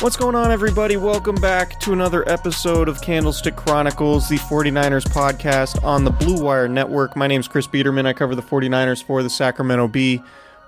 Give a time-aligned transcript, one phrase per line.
[0.00, 0.96] What's going on, everybody?
[0.96, 6.68] Welcome back to another episode of Candlestick Chronicles, the 49ers podcast on the Blue Wire
[6.68, 7.16] Network.
[7.16, 8.06] My name's Chris Biderman.
[8.06, 10.22] I cover the 49ers for the Sacramento Bee.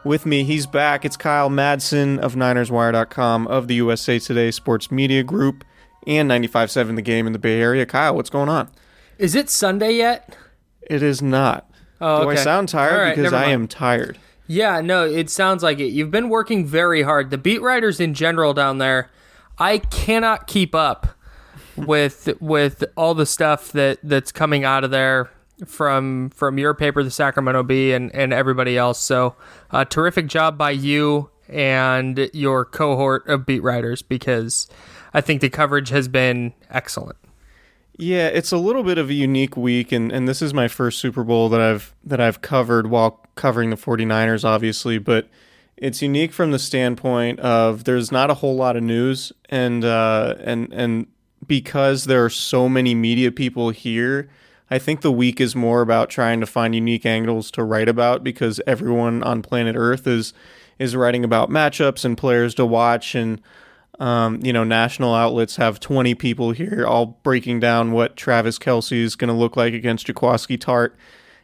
[0.05, 1.07] With me, he's back.
[1.07, 5.65] It's Kyle Madsen of NinersWire.com, of the USA Today Sports Media Group,
[6.07, 7.87] and 95.7 The Game in the Bay Area.
[7.87, 8.69] Kyle, what's going on?
[9.17, 10.37] Is it Sunday yet?
[10.83, 11.71] It is not.
[12.03, 12.99] Oh, Do I sound tired?
[12.99, 14.19] Right, because I am tired.
[14.47, 15.87] Yeah, no, it sounds like it.
[15.87, 17.31] You've been working very hard.
[17.31, 19.09] The beat writers in general down there,
[19.59, 21.09] I cannot keep up
[21.77, 25.31] with with all the stuff that that's coming out of there
[25.67, 28.99] from from your paper, the Sacramento Bee, and and everybody else.
[28.99, 29.37] So,
[29.71, 34.69] uh, terrific job by you and your cohort of beat writers because
[35.13, 37.17] I think the coverage has been excellent.
[37.99, 40.99] Yeah, it's a little bit of a unique week and, and this is my first
[40.99, 45.29] Super Bowl that I've that I've covered while covering the 49ers obviously, but
[45.83, 50.37] it's unique from the standpoint of there's not a whole lot of news and uh,
[50.39, 51.09] and and
[51.45, 54.31] because there are so many media people here,
[54.71, 58.23] I think the week is more about trying to find unique angles to write about
[58.23, 60.33] because everyone on planet Earth is
[60.79, 63.41] is writing about matchups and players to watch and
[63.99, 69.03] um, you know, national outlets have 20 people here all breaking down what Travis Kelce
[69.03, 70.93] is going to look like against Jaquiski Tartt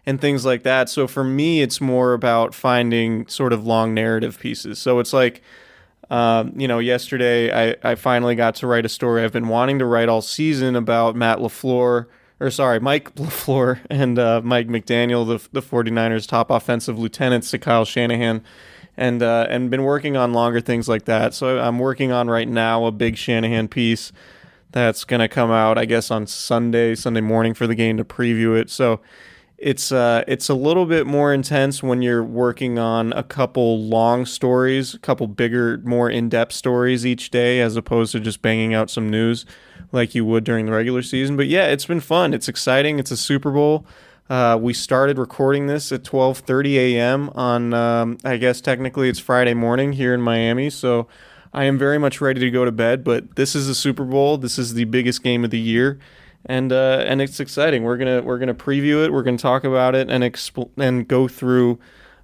[0.08, 0.88] and things like that.
[0.88, 4.78] So for me, it's more about finding sort of long narrative pieces.
[4.78, 5.42] So it's like,
[6.08, 9.78] um, you know, yesterday I, I finally got to write a story I've been wanting
[9.80, 12.06] to write all season about Matt LaFleur,
[12.40, 17.58] or sorry, Mike LaFleur and uh, Mike McDaniel, the, the 49ers' top offensive lieutenants to
[17.58, 18.42] Kyle Shanahan
[18.96, 21.34] and uh, and been working on longer things like that.
[21.34, 24.10] So I'm working on right now a big Shanahan piece
[24.70, 28.04] that's going to come out, I guess, on Sunday, Sunday morning for the game to
[28.04, 28.70] preview it.
[28.70, 29.02] So
[29.58, 34.24] it's uh, it's a little bit more intense when you're working on a couple long
[34.24, 38.88] stories, a couple bigger, more in-depth stories each day, as opposed to just banging out
[38.88, 39.44] some news
[39.90, 41.36] like you would during the regular season.
[41.36, 42.32] But yeah, it's been fun.
[42.34, 43.00] It's exciting.
[43.00, 43.84] It's a Super Bowl.
[44.30, 47.30] Uh, we started recording this at 12:30 a.m.
[47.30, 50.70] on, um, I guess technically it's Friday morning here in Miami.
[50.70, 51.08] So
[51.52, 53.02] I am very much ready to go to bed.
[53.02, 54.36] But this is the Super Bowl.
[54.36, 55.98] This is the biggest game of the year,
[56.48, 57.84] and uh, and it's exciting.
[57.84, 59.12] We're gonna we're gonna preview it.
[59.12, 61.78] We're gonna talk about it and expl- and go through.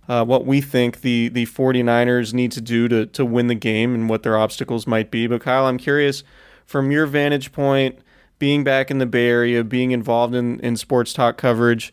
[0.07, 3.95] Uh, what we think the, the 49ers need to do to, to win the game
[3.95, 5.27] and what their obstacles might be.
[5.27, 6.23] But Kyle, I'm curious
[6.67, 7.99] from your vantage point,
[8.39, 11.91] being back in the Bay Area, being involved in, in sports talk coverage,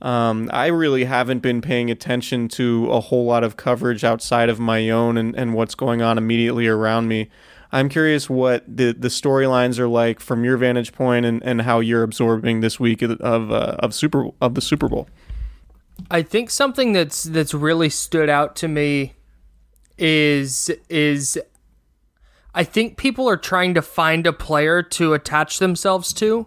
[0.00, 4.58] um, I really haven't been paying attention to a whole lot of coverage outside of
[4.58, 7.30] my own and, and what's going on immediately around me.
[7.72, 11.80] I'm curious what the, the storylines are like from your vantage point and, and how
[11.80, 15.08] you're absorbing this week of uh, of super of the Super Bowl.
[16.10, 19.14] I think something that's that's really stood out to me
[19.96, 21.38] is is
[22.54, 26.46] I think people are trying to find a player to attach themselves to.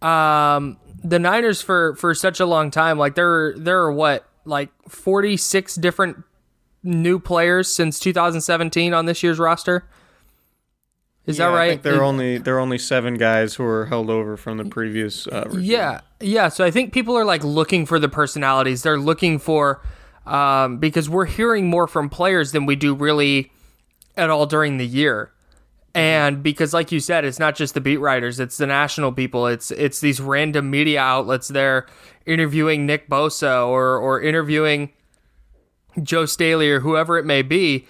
[0.00, 4.70] Um, the Niners for for such a long time, like there there are what like
[4.88, 6.24] forty six different
[6.82, 9.86] new players since 2017 on this year's roster.
[11.26, 11.64] Is yeah, that right?
[11.64, 14.58] I think there are only there are only seven guys who are held over from
[14.58, 15.26] the previous.
[15.26, 16.48] Uh, yeah, yeah.
[16.48, 18.82] So I think people are like looking for the personalities.
[18.82, 19.80] They're looking for
[20.26, 23.50] um, because we're hearing more from players than we do really
[24.16, 25.30] at all during the year.
[25.94, 29.46] And because, like you said, it's not just the beat writers; it's the national people.
[29.46, 31.48] It's it's these random media outlets.
[31.48, 31.86] They're
[32.26, 34.90] interviewing Nick Bosa or or interviewing
[36.02, 37.86] Joe Staley or whoever it may be.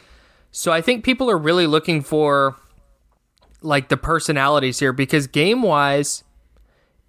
[0.52, 2.56] So I think people are really looking for
[3.64, 6.22] like the personalities here because game wise,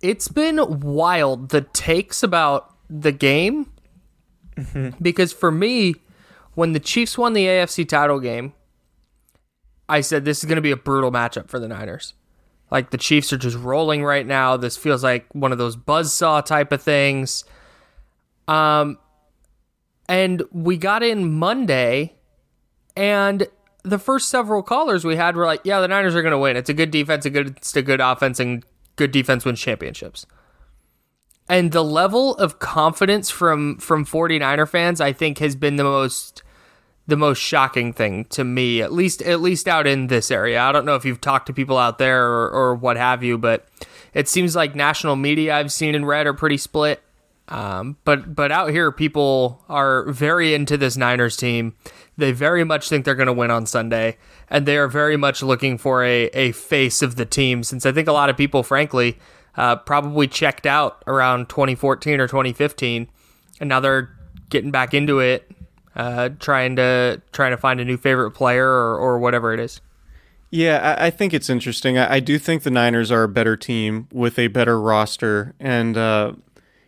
[0.01, 3.71] it's been wild the takes about the game.
[4.55, 5.03] Mm-hmm.
[5.03, 5.95] Because for me,
[6.53, 8.53] when the Chiefs won the AFC title game,
[9.87, 12.13] I said this is going to be a brutal matchup for the Niners.
[12.71, 14.57] Like the Chiefs are just rolling right now.
[14.57, 17.43] This feels like one of those buzzsaw type of things.
[18.47, 18.97] Um,
[20.07, 22.15] and we got in Monday,
[22.95, 23.47] and
[23.85, 26.57] the first several callers we had were like, "Yeah, the Niners are going to win.
[26.57, 28.63] It's a good defense, a good, it's a good offense, and
[28.95, 30.25] good defense wins championships."
[31.47, 36.41] And the level of confidence from from 49er fans, I think, has been the most
[37.07, 40.61] the most shocking thing to me, at least at least out in this area.
[40.61, 43.37] I don't know if you've talked to people out there or, or what have you,
[43.37, 43.67] but
[44.13, 47.01] it seems like national media I've seen and read are pretty split.
[47.47, 51.75] Um, but but out here, people are very into this Niners team.
[52.17, 54.17] They very much think they're going to win on Sunday,
[54.49, 57.63] and they are very much looking for a a face of the team.
[57.63, 59.17] Since I think a lot of people, frankly,
[59.57, 63.07] uh, probably checked out around 2014 or 2015,
[63.59, 64.15] and now they're
[64.49, 65.49] getting back into it,
[65.95, 69.81] uh, trying to trying to find a new favorite player or, or whatever it is.
[70.51, 71.97] Yeah, I, I think it's interesting.
[71.97, 75.97] I, I, do think the Niners are a better team with a better roster, and
[75.97, 76.33] uh,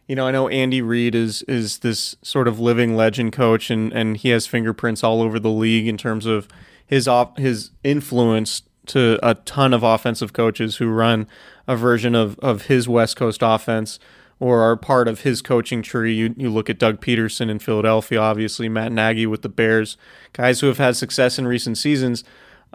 [0.07, 3.91] you know, I know Andy Reid is is this sort of living legend coach, and,
[3.91, 6.47] and he has fingerprints all over the league in terms of
[6.85, 11.27] his op- his influence to a ton of offensive coaches who run
[11.67, 13.99] a version of, of his West Coast offense
[14.39, 16.15] or are part of his coaching tree.
[16.15, 19.97] You you look at Doug Pederson in Philadelphia, obviously Matt Nagy with the Bears,
[20.31, 22.23] guys who have had success in recent seasons,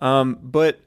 [0.00, 0.80] um, but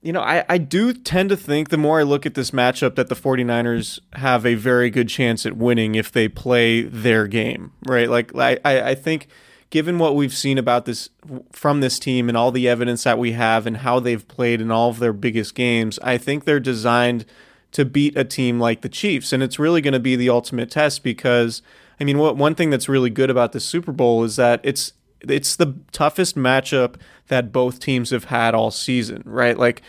[0.00, 2.94] you know, I, I do tend to think the more I look at this matchup
[2.94, 7.72] that the 49ers have a very good chance at winning if they play their game,
[7.86, 8.08] right?
[8.08, 9.28] Like, I, I think
[9.70, 11.10] given what we've seen about this
[11.52, 14.70] from this team and all the evidence that we have and how they've played in
[14.70, 17.26] all of their biggest games, I think they're designed
[17.72, 19.32] to beat a team like the Chiefs.
[19.32, 21.60] And it's really going to be the ultimate test because,
[22.00, 24.92] I mean, what one thing that's really good about the Super Bowl is that it's
[25.20, 26.96] it's the toughest matchup
[27.28, 29.58] that both teams have had all season, right?
[29.58, 29.82] Like,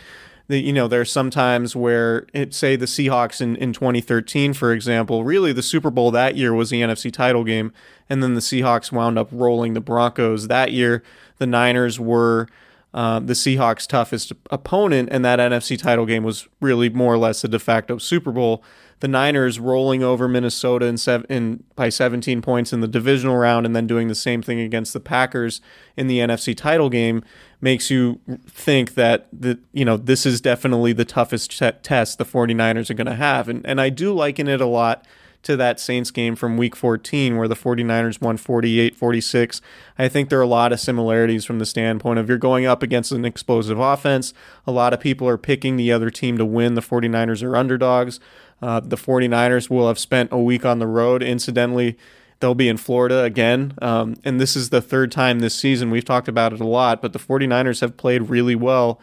[0.48, 5.22] the, you know, there's sometimes where it say the Seahawks in, in 2013, for example,
[5.22, 7.72] really the Super Bowl that year was the NFC title game,
[8.08, 10.48] and then the Seahawks wound up rolling the Broncos.
[10.48, 11.04] That year,
[11.38, 12.48] the Niners were
[12.92, 17.44] uh, the Seahawks' toughest opponent, and that NFC title game was really more or less
[17.44, 18.64] a de facto Super Bowl
[19.00, 20.96] the Niners rolling over Minnesota in,
[21.28, 24.92] in by 17 points in the divisional round and then doing the same thing against
[24.92, 25.60] the Packers
[25.96, 27.24] in the NFC title game
[27.60, 31.50] makes you think that the you know this is definitely the toughest
[31.82, 35.06] test the 49ers are going to have and and I do liken it a lot
[35.42, 39.60] to that Saints game from week 14 where the 49ers won 48-46.
[39.98, 42.82] I think there are a lot of similarities from the standpoint of you're going up
[42.82, 44.34] against an explosive offense.
[44.66, 46.74] A lot of people are picking the other team to win.
[46.74, 48.20] The 49ers are underdogs.
[48.62, 51.22] Uh, the 49ers will have spent a week on the road.
[51.22, 51.96] Incidentally,
[52.40, 53.74] they'll be in Florida again.
[53.80, 55.90] Um, and this is the third time this season.
[55.90, 59.00] We've talked about it a lot, but the 49ers have played really well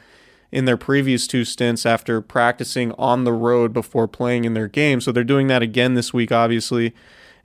[0.52, 5.02] in their previous two stints after practicing on the road before playing in their game.
[5.02, 6.94] So they're doing that again this week, obviously.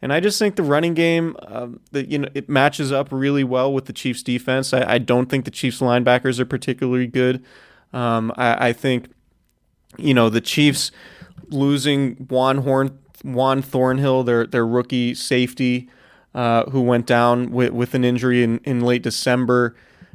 [0.00, 3.44] And I just think the running game, um, that you know, it matches up really
[3.44, 4.72] well with the Chiefs' defense.
[4.72, 7.44] I, I don't think the Chiefs' linebackers are particularly good.
[7.92, 9.10] Um, I, I, think,
[9.98, 10.90] you know, the Chiefs
[11.48, 15.88] losing Juan Horn, Juan Thornhill, their their rookie safety,
[16.34, 19.74] uh, who went down with, with an injury in, in late December.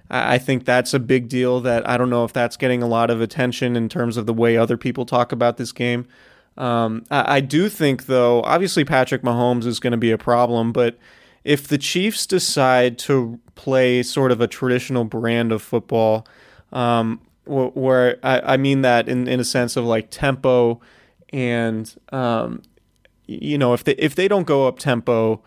[0.09, 3.09] I think that's a big deal that I don't know if that's getting a lot
[3.09, 6.07] of attention in terms of the way other people talk about this game.
[6.55, 10.71] Um, I, I, do think, though, obviously Patrick Mahomes is going to be a problem,
[10.71, 10.97] but
[11.43, 16.25] if the Chiefs decide to play sort of a traditional brand of football,
[16.71, 20.81] um, where I, I, mean that in, in a sense of like tempo
[21.31, 22.61] and, um,
[23.25, 25.41] you know, if they if they don't go up tempo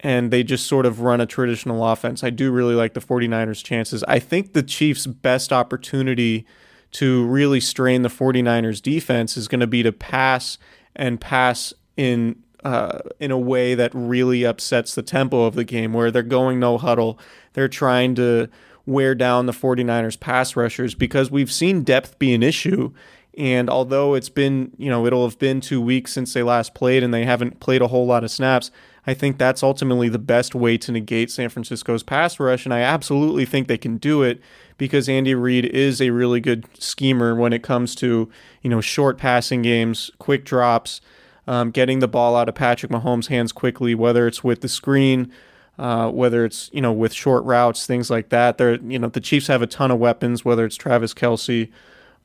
[0.00, 2.24] and they just sort of run a traditional offense.
[2.24, 4.02] I do really like the 49ers' chances.
[4.04, 6.46] I think the Chiefs' best opportunity
[6.92, 10.58] to really strain the 49ers' defense is going to be to pass
[10.96, 15.94] and pass in uh, in a way that really upsets the tempo of the game,
[15.94, 17.18] where they're going no huddle.
[17.54, 18.48] They're trying to
[18.84, 22.92] wear down the 49ers pass rushers because we've seen depth be an issue.
[23.40, 27.02] And although it's been, you know, it'll have been two weeks since they last played
[27.02, 28.70] and they haven't played a whole lot of snaps,
[29.06, 32.66] I think that's ultimately the best way to negate San Francisco's pass rush.
[32.66, 34.42] And I absolutely think they can do it
[34.76, 38.30] because Andy Reid is a really good schemer when it comes to,
[38.60, 41.00] you know, short passing games, quick drops,
[41.46, 45.32] um, getting the ball out of Patrick Mahomes' hands quickly, whether it's with the screen.
[45.78, 48.58] Uh, whether it's you know with short routes, things like that.
[48.58, 51.70] They're you know the Chiefs have a ton of weapons, whether it's Travis Kelce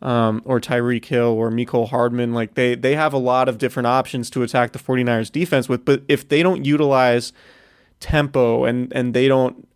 [0.02, 2.34] um, or Tyreek Hill or Mecole Hardman.
[2.34, 5.86] Like they they have a lot of different options to attack the 49ers defense with.
[5.86, 7.34] But if they don't utilize
[8.00, 9.68] tempo and and they don't,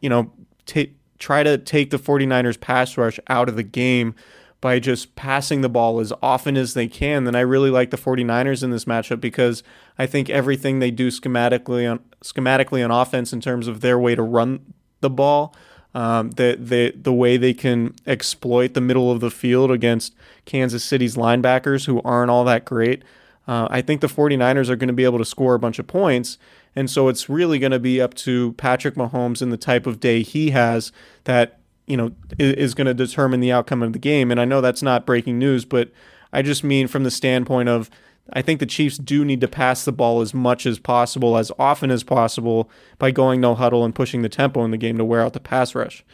[0.00, 0.32] you know,
[0.66, 4.14] t- try to take the 49ers pass rush out of the game
[4.60, 7.96] by just passing the ball as often as they can, then I really like the
[7.96, 9.62] 49ers in this matchup because
[9.98, 14.14] I think everything they do schematically on schematically on offense in terms of their way
[14.14, 15.54] to run the ball
[15.96, 20.84] um, the, the, the way they can exploit the middle of the field against Kansas
[20.84, 23.02] City's linebackers who aren't all that great.
[23.48, 25.86] Uh, I think the 49ers are going to be able to score a bunch of
[25.86, 26.36] points.
[26.76, 29.98] And so it's really going to be up to Patrick Mahomes and the type of
[29.98, 30.92] day he has
[31.24, 34.30] that, you know, is going to determine the outcome of the game.
[34.30, 35.90] And I know that's not breaking news, but
[36.30, 37.88] I just mean from the standpoint of
[38.32, 41.52] I think the Chiefs do need to pass the ball as much as possible, as
[41.58, 42.68] often as possible,
[42.98, 45.40] by going no huddle and pushing the tempo in the game to wear out the
[45.40, 46.04] pass rush.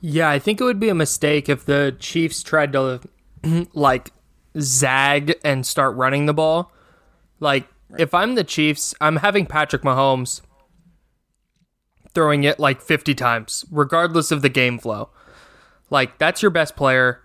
[0.00, 3.00] Yeah, I think it would be a mistake if the Chiefs tried to
[3.74, 4.12] like
[4.58, 6.72] zag and start running the ball.
[7.38, 8.00] Like, right.
[8.00, 10.40] if I'm the Chiefs, I'm having Patrick Mahomes
[12.14, 15.10] throwing it like 50 times, regardless of the game flow.
[15.90, 17.22] Like, that's your best player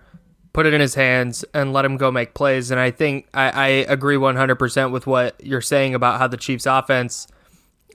[0.56, 2.72] put it in his hands and let him go make plays.
[2.72, 6.66] And I think I, I agree 100% with what you're saying about how the Chiefs
[6.66, 7.28] offense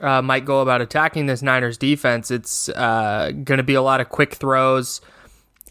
[0.02, 2.30] uh, might go about attacking this Niners defense.
[2.30, 5.00] It's uh, going to be a lot of quick throws,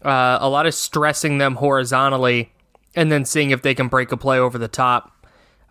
[0.04, 2.50] uh, a lot of stressing them horizontally,
[2.96, 5.12] and then seeing if they can break a play over the top.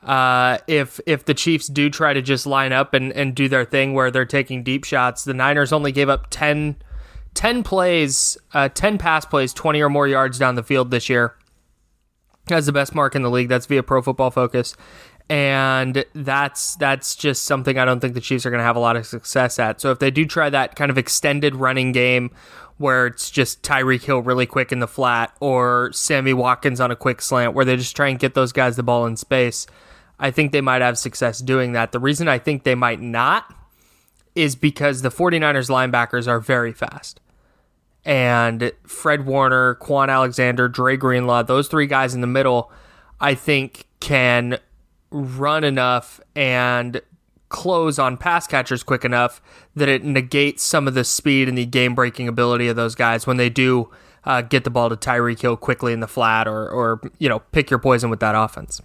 [0.01, 3.65] Uh, if if the Chiefs do try to just line up and, and do their
[3.65, 6.77] thing where they're taking deep shots, the Niners only gave up 10
[7.39, 11.35] 10 plays, uh, 10 pass plays, 20 or more yards down the field this year.
[12.47, 13.47] That's the best mark in the league.
[13.47, 14.75] That's via Pro Football Focus.
[15.29, 18.81] And that's that's just something I don't think the Chiefs are going to have a
[18.81, 19.79] lot of success at.
[19.79, 22.31] So if they do try that kind of extended running game
[22.75, 26.95] where it's just Tyreek Hill really quick in the flat or Sammy Watkins on a
[26.97, 29.65] quick slant where they just try and get those guys the ball in space,
[30.19, 31.93] I think they might have success doing that.
[31.93, 33.45] The reason I think they might not
[34.35, 37.21] is because the 49ers linebackers are very fast.
[38.05, 42.71] And Fred Warner, Kwon Alexander, Dre Greenlaw, those three guys in the middle,
[43.19, 44.59] I think can
[45.11, 47.01] run enough and
[47.49, 49.41] close on pass catchers quick enough
[49.75, 53.25] that it negates some of the speed and the game breaking ability of those guys
[53.27, 53.89] when they do
[54.23, 57.39] uh, get the ball to Tyreek Hill quickly in the flat or, or, you know,
[57.51, 58.81] pick your poison with that offense.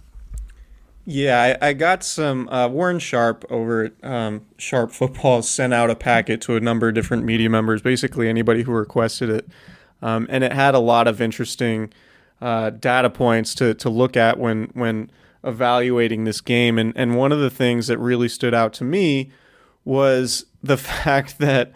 [1.07, 2.49] Yeah, I, I got some.
[2.49, 6.89] Uh, Warren Sharp over at um, Sharp Football sent out a packet to a number
[6.89, 9.47] of different media members, basically anybody who requested it.
[10.01, 11.93] Um, and it had a lot of interesting
[12.41, 15.11] uh, data points to, to look at when, when
[15.43, 16.79] evaluating this game.
[16.79, 19.31] And, and one of the things that really stood out to me
[19.83, 21.71] was the fact that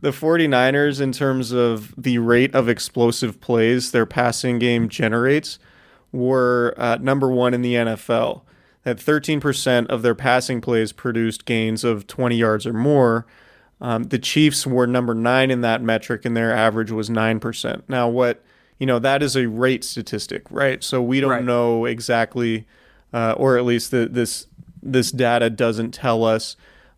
[0.00, 5.58] the 49ers, in terms of the rate of explosive plays their passing game generates,
[6.12, 8.42] were uh, number one in the NFL
[8.84, 13.26] that 13% of their passing plays produced gains of 20 yards or more.
[13.80, 17.82] Um, the Chiefs were number nine in that metric, and their average was 9%.
[17.88, 18.42] Now, what
[18.78, 20.82] you know, that is a rate statistic, right?
[20.82, 21.44] So we don't Right.
[21.44, 22.66] know exactly,
[23.12, 24.46] uh, or at least the, this
[24.82, 26.56] this data doesn't tell us,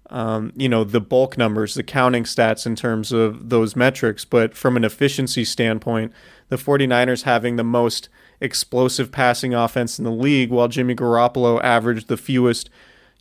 [0.08, 4.24] um, you know, the bulk numbers, the counting stats in terms of those metrics.
[4.24, 6.12] But from an efficiency standpoint,
[6.48, 8.08] the 49ers having the most
[8.42, 12.68] explosive passing offense in the league, while Jimmy Garoppolo averaged the fewest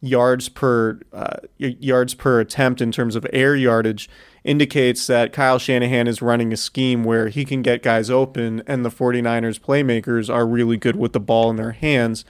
[0.01, 4.09] yards per uh, yards per attempt in terms of air yardage
[4.43, 8.83] indicates that Kyle Shanahan is running a scheme where he can get guys open and
[8.83, 12.25] the 49ers playmakers are really good with the ball in their hands.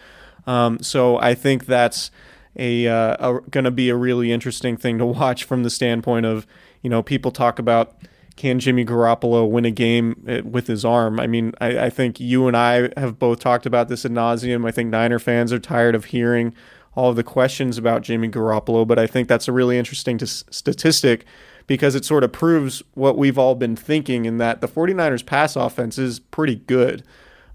[0.45, 2.11] Um, so I think that's
[2.57, 6.25] a, uh, a going to be a really interesting thing to watch from the standpoint
[6.25, 6.45] of,
[6.81, 7.95] you know, people talk about
[8.41, 11.19] can Jimmy Garoppolo win a game eh, with his arm?
[11.19, 14.67] I mean, I, I think you and I have both talked about this ad nauseum.
[14.67, 16.55] I think Niner fans are tired of hearing
[16.95, 20.25] all of the questions about Jimmy Garoppolo, but I think that's a really interesting t-
[20.25, 21.23] statistic
[21.67, 25.55] because it sort of proves what we've all been thinking in that the 49ers pass
[25.55, 27.03] offense is pretty good.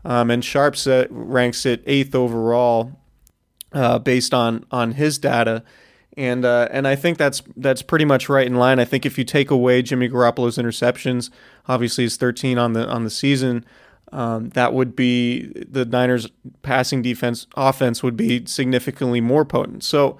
[0.05, 0.77] Um, and Sharp
[1.11, 2.93] ranks it eighth overall
[3.73, 5.65] uh, based on on his data,
[6.17, 8.79] and uh, and I think that's that's pretty much right in line.
[8.79, 11.31] I think if you take away Jimmy Garoppolo's interceptions,
[11.69, 13.65] obviously he's 13 on the on the season.
[14.13, 16.29] Um, that would be the Niners'
[16.63, 19.85] passing defense offense would be significantly more potent.
[19.85, 20.17] So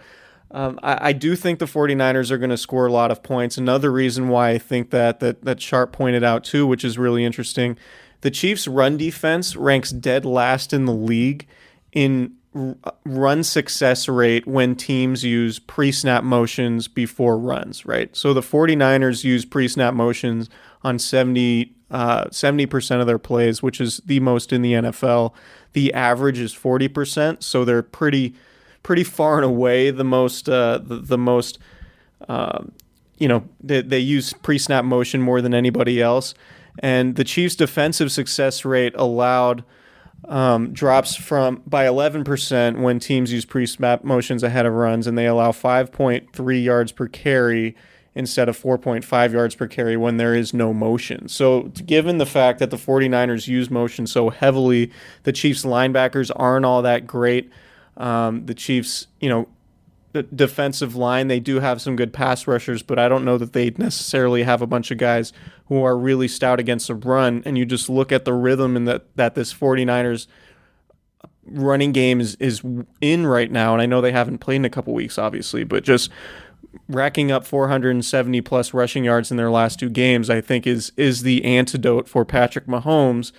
[0.51, 3.57] um, I, I do think the 49ers are going to score a lot of points.
[3.57, 7.25] Another reason why I think that that that Sharp pointed out too, which is really
[7.25, 7.79] interesting,
[8.21, 11.47] the Chiefs' run defense ranks dead last in the league
[11.93, 12.35] in
[13.05, 18.15] run success rate when teams use pre-snap motions before runs, right?
[18.17, 20.49] So the 49ers use pre-snap motions
[20.83, 25.33] on 70 uh, 70% of their plays, which is the most in the NFL.
[25.73, 28.35] The average is 40%, so they're pretty
[28.83, 31.59] pretty far and away the most uh, the, the most
[32.29, 32.73] um,
[33.19, 36.35] you know they, they use pre-snap motion more than anybody else
[36.81, 39.65] and the chiefs defensive success rate allowed
[40.29, 45.27] um, drops from by 11% when teams use pre-snap motions ahead of runs and they
[45.27, 47.77] allow 5.3 yards per carry
[48.15, 51.29] instead of 4.5 yards per carry when there is no motion.
[51.29, 54.91] So, given the fact that the 49ers use motion so heavily,
[55.25, 57.51] the Chiefs linebackers aren't all that great.
[57.99, 59.49] Um, the Chiefs, you know,
[60.17, 63.53] the defensive line, they do have some good pass rushers, but I don't know that
[63.53, 65.33] they necessarily have a bunch of guys
[65.67, 67.43] who are really stout against the run.
[67.45, 70.27] And you just look at the rhythm and that, that this 49ers
[71.45, 72.63] running game is, is
[73.01, 73.73] in right now.
[73.73, 76.11] And I know they haven't played in a couple weeks, obviously, but just
[76.89, 81.23] racking up 470 plus rushing yards in their last two games, I think is is
[81.23, 83.33] the antidote for Patrick Mahomes.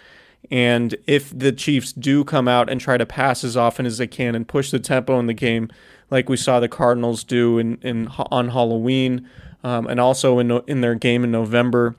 [0.49, 4.07] And if the Chiefs do come out and try to pass as often as they
[4.07, 5.69] can and push the tempo in the game,
[6.09, 9.27] like we saw the Cardinals do in, in on Halloween,
[9.63, 11.95] um, and also in in their game in November,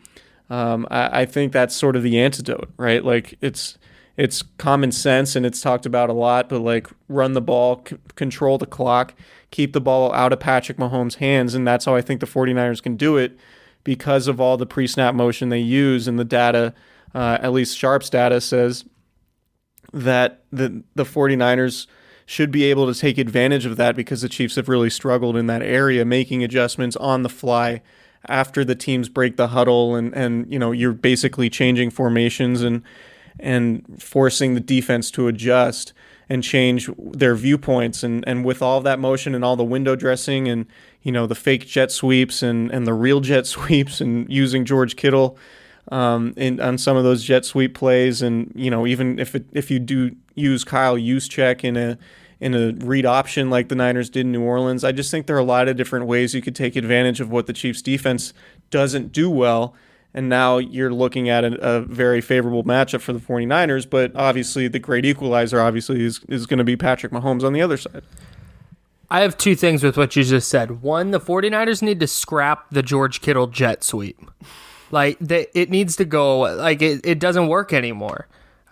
[0.50, 3.04] um, I, I think that's sort of the antidote, right?
[3.04, 3.78] Like it's
[4.18, 7.96] it's common sense and it's talked about a lot, but like run the ball, c-
[8.16, 9.14] control the clock,
[9.52, 11.54] keep the ball out of Patrick Mahomes' hands.
[11.54, 13.38] And that's how I think the 49ers can do it
[13.84, 16.08] because of all the pre snap motion they use.
[16.08, 16.74] And the data,
[17.14, 18.84] uh, at least Sharp's data, says
[19.92, 21.86] that the, the 49ers
[22.28, 25.46] should be able to take advantage of that because the Chiefs have really struggled in
[25.46, 27.80] that area, making adjustments on the fly
[28.28, 32.82] after the teams break the huddle and, and you know you're basically changing formations and
[33.40, 35.94] and forcing the defense to adjust
[36.28, 38.02] and change their viewpoints.
[38.02, 40.66] And and with all that motion and all the window dressing and
[41.00, 44.96] you know the fake jet sweeps and and the real jet sweeps and using George
[44.96, 45.38] Kittle
[45.90, 49.46] um, in on some of those jet sweep plays and you know even if it,
[49.52, 51.98] if you do use Kyle Juszczyk in a
[52.40, 55.34] in a read option like the Niners did in New Orleans, I just think there
[55.34, 58.32] are a lot of different ways you could take advantage of what the Chiefs defense
[58.70, 59.74] doesn't do well
[60.14, 64.68] and now you're looking at a, a, very favorable matchup for the 49ers but obviously
[64.68, 68.02] the great equalizer obviously is, is going to be patrick mahomes on the other side
[69.10, 70.82] I have two things with what you just said.
[70.82, 74.20] One, the 49ers need to scrap the George Kittle jet sweep.
[74.90, 78.26] Like, they, it needs to go, like, it, it doesn't work anymore.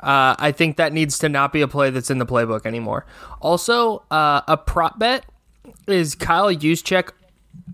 [0.07, 3.05] Uh, I think that needs to not be a play that's in the playbook anymore.
[3.41, 5.27] Also, uh, a prop bet
[5.89, 7.11] is Kyle Juszczyk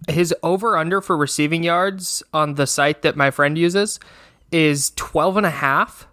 [0.08, 4.00] his over under for receiving yards on the site that my friend uses
[4.50, 6.08] is 12 and a half.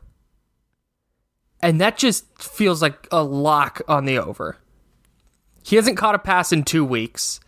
[1.61, 4.57] And that just feels like a lock on the over.
[5.63, 7.39] He hasn't caught a pass in two weeks.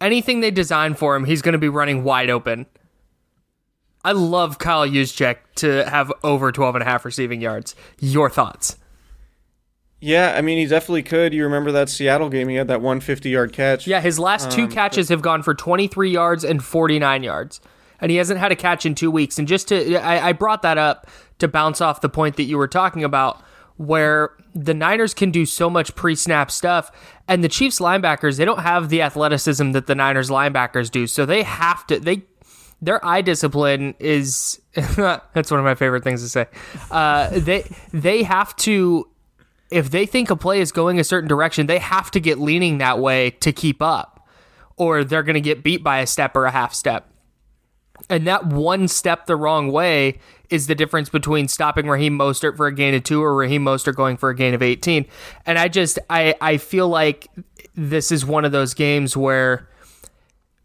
[0.00, 2.66] Anything they design for him he's going to be running wide open
[4.04, 8.76] i love kyle Juszczyk to have over 12 and a half receiving yards your thoughts
[10.04, 11.32] yeah, I mean, he definitely could.
[11.32, 12.48] You remember that Seattle game?
[12.48, 13.86] He had that 150 yard catch.
[13.86, 17.60] Yeah, his last two Um, catches have gone for 23 yards and 49 yards.
[18.00, 19.38] and he hasn't had a catch in two weeks.
[19.38, 21.06] And just to, I, I brought that up
[21.38, 23.40] to bounce off the point that you were talking about,
[23.76, 26.90] where the Niners can do so much pre snap stuff,
[27.28, 31.06] and the Chiefs linebackers, they don't have the athleticism that the Niners linebackers do.
[31.06, 32.24] So they have to, they,
[32.82, 36.46] their eye discipline is that's one of my favorite things to say.
[36.90, 39.08] Uh, they they have to
[39.70, 42.78] if they think a play is going a certain direction, they have to get leaning
[42.78, 44.28] that way to keep up,
[44.76, 47.08] or they're going to get beat by a step or a half step.
[48.10, 50.18] And that one step the wrong way
[50.50, 53.94] is the difference between stopping Raheem Mostert for a gain of two or Raheem Mostert
[53.94, 55.06] going for a gain of 18.
[55.46, 57.28] And I just, I, I feel like
[57.74, 59.68] this is one of those games where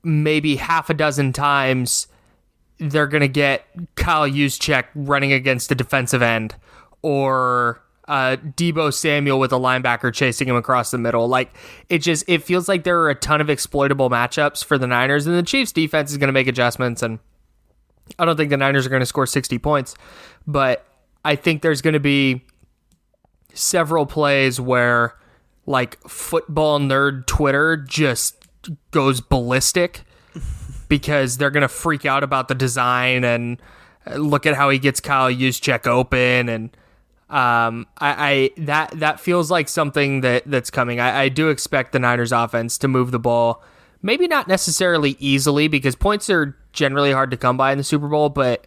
[0.04, 2.08] maybe half a dozen times
[2.80, 6.56] they're going to get Kyle Juszczyk running against a defensive end
[7.02, 11.28] or uh, Deebo Samuel with a linebacker chasing him across the middle.
[11.28, 11.54] Like
[11.90, 15.28] it just it feels like there are a ton of exploitable matchups for the Niners,
[15.28, 17.02] and the Chiefs defense is going to make adjustments.
[17.02, 17.20] And
[18.18, 19.96] I don't think the Niners are going to score sixty points,
[20.46, 20.86] but
[21.26, 22.46] I think there's going to be
[23.54, 25.16] several plays where
[25.66, 28.47] like football nerd Twitter just
[28.92, 30.02] goes ballistic
[30.88, 33.62] because they're to freak out about the design and
[34.16, 36.70] look at how he gets Kyle Juszczyk open and
[37.30, 41.02] um, I, I, that that feels like something that that's coming.
[41.02, 43.62] I, I do expect the Niners offense to move the ball,
[44.02, 48.08] maybe not necessarily easily because points are generally hard to come by in the Super
[48.08, 48.66] Bowl, but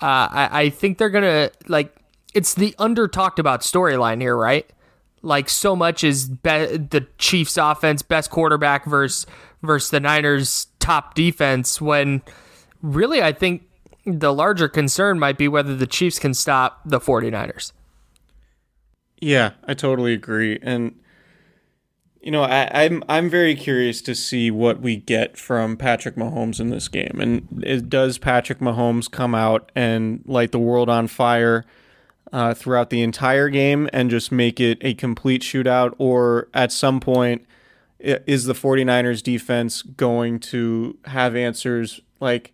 [0.00, 1.96] uh, I, I think they're gonna like
[2.32, 4.70] it's the under talked about storyline here, right?
[5.26, 9.26] Like so much is be- the Chiefs offense best quarterback versus
[9.62, 12.22] versus the Niners top defense when
[12.80, 13.62] really I think
[14.04, 17.72] the larger concern might be whether the Chiefs can stop the 49ers.
[19.20, 20.60] Yeah, I totally agree.
[20.62, 20.94] And
[22.20, 26.16] you know, I, am I'm, I'm very curious to see what we get from Patrick
[26.16, 27.18] Mahomes in this game.
[27.20, 31.64] And it, does Patrick Mahomes come out and light the world on fire
[32.36, 35.94] uh, throughout the entire game and just make it a complete shootout?
[35.98, 37.46] Or at some point,
[37.98, 42.52] is the 49ers defense going to have answers like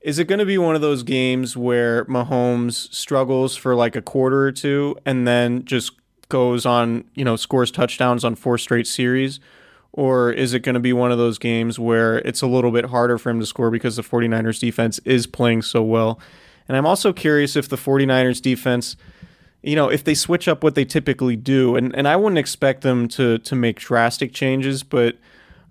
[0.00, 4.00] is it going to be one of those games where Mahomes struggles for like a
[4.00, 5.92] quarter or two and then just
[6.30, 9.40] goes on, you know, scores touchdowns on four straight series?
[9.92, 12.86] Or is it going to be one of those games where it's a little bit
[12.86, 16.18] harder for him to score because the 49ers defense is playing so well?
[16.70, 18.94] And I'm also curious if the 49ers defense,
[19.60, 22.82] you know, if they switch up what they typically do, and, and I wouldn't expect
[22.82, 25.16] them to to make drastic changes, but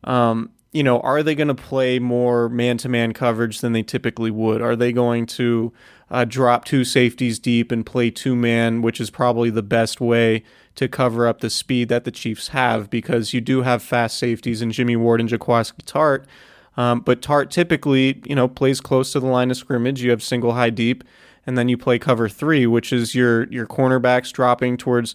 [0.04, 3.82] um, you know, are they going to play more man to man coverage than they
[3.82, 4.62] typically would?
[4.62, 5.72] Are they going to
[6.12, 10.44] uh, drop two safeties deep and play two man, which is probably the best way
[10.76, 14.62] to cover up the speed that the Chiefs have because you do have fast safeties
[14.62, 16.26] in Jimmy Ward and Jaquiski Tartt.
[16.80, 20.02] Um, but Tartt typically, you know, plays close to the line of scrimmage.
[20.02, 21.04] You have single high deep,
[21.46, 25.13] and then you play cover three, which is your your cornerbacks dropping towards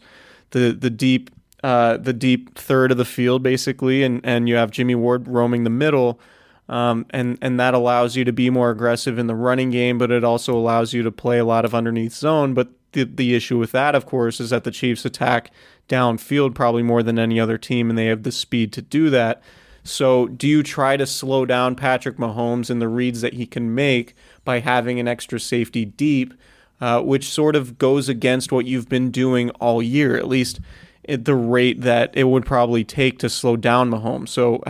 [0.50, 1.30] the the deep
[1.62, 5.64] uh, the deep third of the field, basically, and, and you have Jimmy Ward roaming
[5.64, 6.20] the middle.
[6.68, 10.10] Um, and, and that allows you to be more aggressive in the running game, but
[10.10, 12.52] it also allows you to play a lot of underneath zone.
[12.52, 15.50] But the, the issue with that, of course, is that the Chiefs attack
[15.88, 19.42] downfield probably more than any other team, and they have the speed to do that.
[19.84, 23.74] So, do you try to slow down Patrick Mahomes and the reads that he can
[23.74, 26.32] make by having an extra safety deep,
[26.80, 30.58] uh, which sort of goes against what you've been doing all year, at least
[31.06, 34.30] at the rate that it would probably take to slow down Mahomes.
[34.30, 34.62] So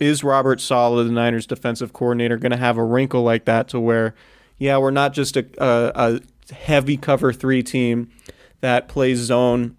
[0.00, 3.80] is Robert Saleh, the Niners defensive coordinator, going to have a wrinkle like that to
[3.80, 4.14] where,
[4.58, 8.10] yeah, we're not just a, a, a heavy cover three team
[8.60, 9.76] that plays zone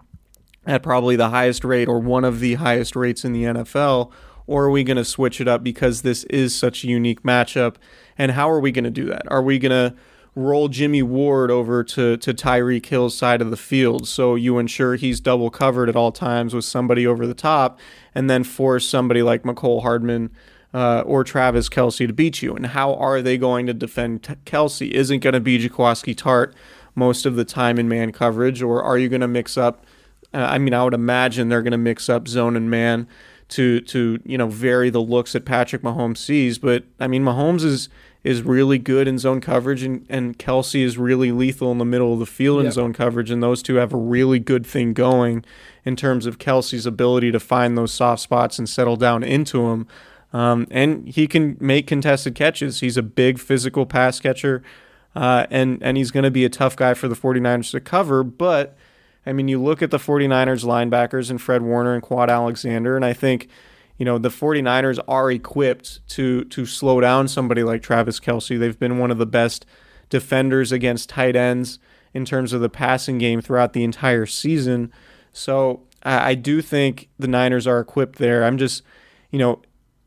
[0.65, 4.11] at probably the highest rate or one of the highest rates in the NFL,
[4.47, 7.75] or are we going to switch it up because this is such a unique matchup?
[8.17, 9.23] And how are we going to do that?
[9.31, 9.95] Are we going to
[10.35, 14.07] roll Jimmy Ward over to, to Tyreek Hill's side of the field.
[14.07, 17.79] So you ensure he's double covered at all times with somebody over the top,
[18.13, 20.31] and then force somebody like Mecole Hardman
[20.73, 22.53] uh, or Travis Kelce to beat you.
[22.53, 24.91] And how are they going to defend t- Kelce?
[24.91, 26.53] Isn't going to be Jaquiski Tartt
[26.95, 29.85] most of the time in man coverage, or are you going to mix up?
[30.33, 33.07] Uh, I mean, I would imagine they're going to mix up zone and man
[33.49, 36.57] to to you know vary the looks that Patrick Mahomes sees.
[36.57, 37.89] But I mean, Mahomes is
[38.25, 42.11] is really good in zone coverage, and, and Kelce is really lethal in the middle
[42.11, 42.73] of the field in yep.
[42.73, 43.29] zone coverage.
[43.29, 45.45] And those two have a really good thing going
[45.85, 49.87] in terms of Kelce's ability to find those soft spots and settle down into them.
[50.33, 52.79] Um, and he can make contested catches.
[52.79, 54.63] He's a big physical pass catcher,
[55.15, 58.23] uh, and, and he's going to be a tough guy for the 49ers to cover.
[58.23, 58.75] But,
[59.25, 63.03] I mean, you look at the 49ers linebackers and Fred Warner and Kwon Alexander, and
[63.03, 63.49] I think
[63.97, 68.59] you know, the 49ers are equipped to to slow down somebody like Travis Kelce.
[68.59, 69.65] They've been one of the best
[70.09, 71.79] defenders against tight ends
[72.13, 74.91] in terms of the passing game throughout the entire season.
[75.31, 78.43] So I, I do think the Niners are equipped there.
[78.43, 78.83] I'm just,
[79.31, 79.61] you know,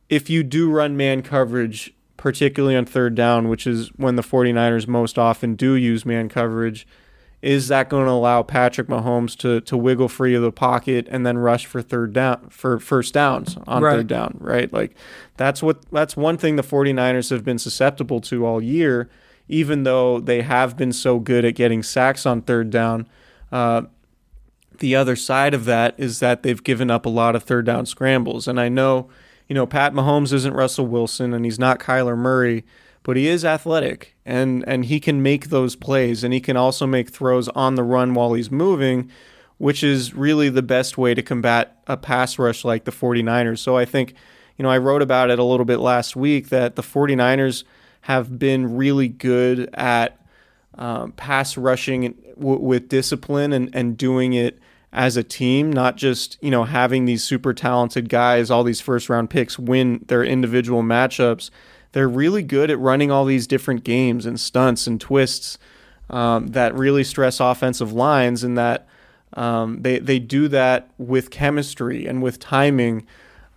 [0.08, 4.86] if you do run man coverage, particularly on third down, which is when the 49ers
[4.86, 6.86] most often do use man coverage,
[7.40, 11.24] is that going to allow Patrick Mahomes to to wiggle free of the pocket and
[11.24, 13.96] then rush for third down for first downs on Right.
[13.96, 14.72] third down, right?
[14.72, 14.96] Like
[15.36, 19.08] that's what that's one thing the 49ers have been susceptible to all year,
[19.48, 23.08] even though they have been so good at getting sacks on third down.
[23.52, 23.82] Uh,
[24.80, 27.84] the other side of that is that they've given up a lot of third down
[27.86, 28.46] scrambles.
[28.46, 29.08] And I know,
[29.48, 32.64] you know, Pat Mahomes isn't Russell Wilson and he's not Kyler Murray,
[33.08, 36.86] but he is athletic and and he can make those plays and he can also
[36.86, 39.10] make throws on the run while he's moving,
[39.56, 43.60] which is really the best way to combat a pass rush like the 49ers.
[43.60, 44.12] So I think,
[44.58, 47.64] you know, I wrote about it a little bit last week that the 49ers
[48.02, 50.20] have been really good at
[50.74, 54.58] um, pass rushing w- with discipline and, and doing it
[54.92, 59.08] as a team, not just you know having these super talented guys, all these first
[59.08, 61.48] round picks win their individual matchups.
[61.98, 65.58] They're really good at running all these different games and stunts and twists
[66.08, 68.86] um, that really stress offensive lines, and that
[69.32, 73.04] um, they they do that with chemistry and with timing.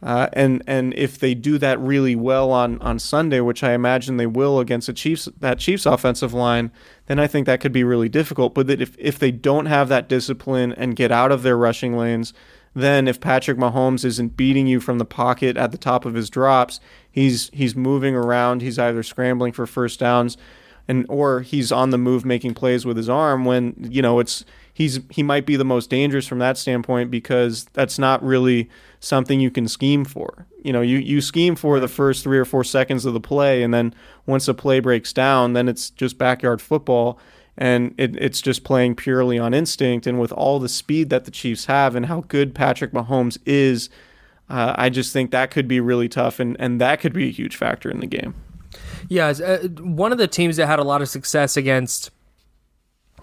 [0.02, 4.18] Uh, and and if they do that really well on, on Sunday, which I imagine
[4.18, 6.72] they will against a Chiefs that Chiefs offensive line,
[7.06, 8.56] then I think that could be really difficult.
[8.56, 11.96] But that if if they don't have that discipline and get out of their rushing
[11.96, 12.34] lanes,
[12.74, 16.30] then if Patrick Mahomes isn't beating you from the pocket at the top of his
[16.30, 16.80] drops,
[17.10, 18.62] he's he's moving around.
[18.62, 20.38] He's either scrambling for first downs,
[20.88, 23.44] and or he's on the move making plays with his arm.
[23.46, 27.66] When you know it's he's he might be the most dangerous from that standpoint because
[27.74, 30.48] that's not really something you can scheme for.
[30.64, 33.64] You know, you, you scheme for the first three or four seconds of the play,
[33.64, 33.94] and then
[34.26, 37.20] once the play breaks down, then it's just backyard football,
[37.58, 40.08] and it, it's just playing purely on instinct.
[40.08, 43.90] And with all the speed that the Chiefs have and how good Patrick Mahomes is,
[44.50, 47.32] uh, I just think that could be really tough, and, and that could be a
[47.32, 48.36] huge factor in the game.
[49.08, 52.12] Yeah, uh, one of the teams that had a lot of success against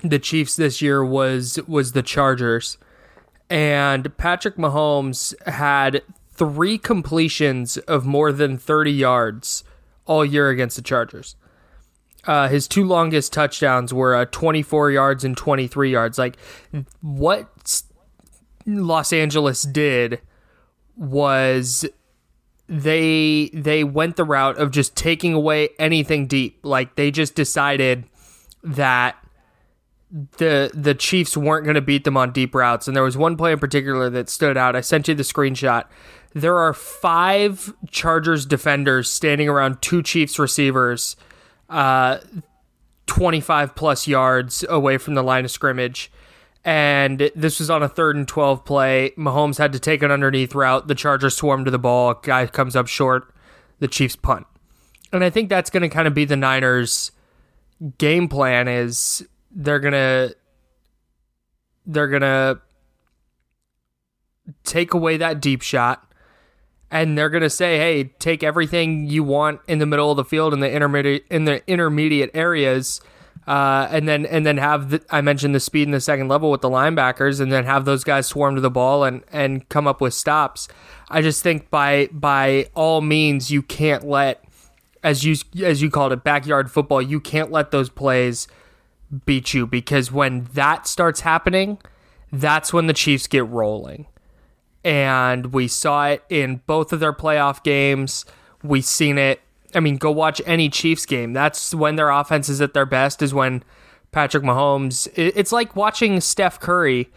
[0.02, 2.78] the Chiefs this year was was the Chargers,
[3.50, 9.64] and Patrick Mahomes had three completions of more than thirty yards
[10.06, 11.36] all year against the Chargers.
[12.24, 16.18] Uh, his two longest touchdowns were uh, 24 yards and 23 yards.
[16.18, 16.36] Like,
[17.00, 17.82] what
[18.66, 20.20] Los Angeles did
[20.96, 21.86] was
[22.68, 26.58] they they went the route of just taking away anything deep.
[26.62, 28.04] Like they just decided
[28.62, 29.16] that
[30.10, 32.86] the the Chiefs weren't going to beat them on deep routes.
[32.86, 34.76] And there was one play in particular that stood out.
[34.76, 35.84] I sent you the screenshot.
[36.34, 41.16] There are five Chargers defenders standing around two Chiefs receivers,
[41.68, 42.18] uh,
[43.06, 46.10] 25 plus yards away from the line of scrimmage.
[46.64, 49.12] And this was on a third and 12 play.
[49.16, 50.88] Mahomes had to take an underneath route.
[50.88, 52.14] The Chargers swarm to the ball.
[52.14, 53.32] Guy comes up short.
[53.78, 54.46] The Chiefs punt.
[55.12, 57.12] And I think that's going to kind of be the Niners'
[57.96, 60.36] game plan is they're going to
[61.86, 62.60] they're going to
[64.64, 66.07] take away that deep shot
[66.90, 70.24] and they're going to say, "Hey, take everything you want in the middle of the
[70.24, 73.00] field in the intermediate in the intermediate areas."
[73.46, 76.50] Uh, and then and then have the, I mentioned the speed in the second level
[76.50, 79.86] with the linebackers, and then have those guys swarm to the ball and and come
[79.86, 80.68] up with stops.
[81.08, 84.44] I just think by by all means you can't let
[85.02, 87.00] as you as you called it backyard football.
[87.00, 88.48] You can't let those plays
[89.24, 91.78] beat you because when that starts happening,
[92.30, 94.06] that's when the Chiefs get rolling.
[94.84, 98.24] And we saw it in both of their playoff games.
[98.62, 99.40] We seen it
[99.74, 101.32] I mean, go watch any Chiefs game.
[101.32, 103.22] That's when their offense is at their best.
[103.22, 103.62] Is when
[104.12, 105.08] Patrick Mahomes.
[105.14, 107.10] It's like watching Steph Curry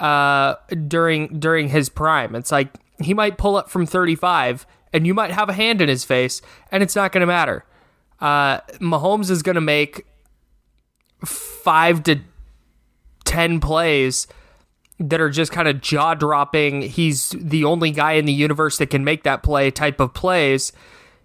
[0.00, 0.54] uh,
[0.88, 2.34] during during his prime.
[2.34, 2.68] It's like
[2.98, 6.40] he might pull up from 35, and you might have a hand in his face,
[6.72, 7.64] and it's not going to matter.
[8.20, 10.06] Uh, Mahomes is going to make
[11.24, 12.20] five to
[13.24, 14.26] ten plays
[14.98, 16.82] that are just kind of jaw dropping.
[16.82, 20.72] He's the only guy in the universe that can make that play type of plays.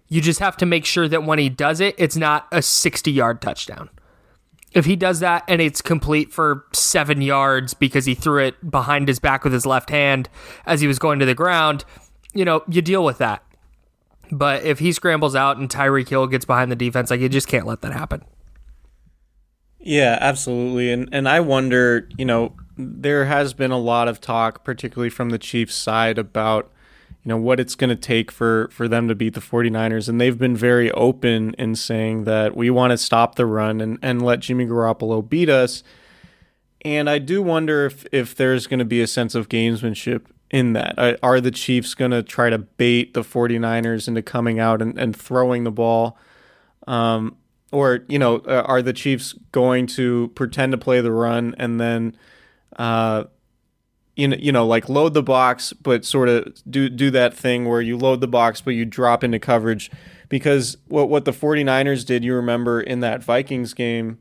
[0.08, 3.10] You just have to make sure that when he does it, it's not a 60
[3.10, 3.88] yard touchdown.
[4.72, 9.08] If he does that and it's complete for seven yards because he threw it behind
[9.08, 10.28] his back with his left hand
[10.66, 11.84] as he was going to the ground,
[12.32, 13.44] you know, you deal with that.
[14.30, 17.48] But if he scrambles out and Tyreek Hill gets behind the defense, like you just
[17.48, 18.24] can't let that happen.
[19.78, 20.90] Yeah, absolutely.
[20.92, 25.30] And and I wonder, you know, there has been a lot of talk, particularly from
[25.30, 26.70] the Chiefs side, about
[27.24, 30.20] you know what it's going to take for for them to beat the 49ers and
[30.20, 34.22] they've been very open in saying that we want to stop the run and and
[34.22, 35.82] let Jimmy Garoppolo beat us.
[36.84, 40.72] And I do wonder if if there's going to be a sense of gamesmanship in
[40.72, 41.18] that.
[41.22, 45.16] Are the Chiefs going to try to bait the 49ers into coming out and, and
[45.16, 46.18] throwing the ball?
[46.88, 47.36] Um,
[47.70, 51.80] or you know uh, are the Chiefs going to pretend to play the run and
[51.80, 52.16] then
[52.76, 53.24] uh,
[54.16, 57.66] you know, you know, like load the box, but sort of do do that thing
[57.66, 59.90] where you load the box, but you drop into coverage.
[60.28, 64.18] Because what what the 49ers did, you remember in that Vikings game,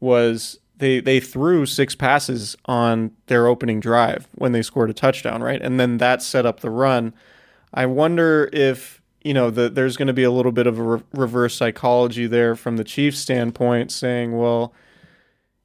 [0.00, 5.42] was they they threw six passes on their opening drive when they scored a touchdown,
[5.42, 5.60] right?
[5.60, 7.12] And then that set up the run.
[7.74, 10.82] I wonder if you know the, there's going to be a little bit of a
[10.82, 14.72] re- reverse psychology there from the Chiefs' standpoint, saying, well.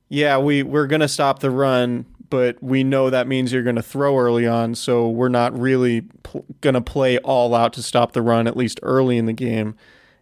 [0.10, 3.76] Yeah, we, we're going to stop the run, but we know that means you're going
[3.76, 7.84] to throw early on, so we're not really pl- going to play all out to
[7.84, 9.76] stop the run, at least early in the game.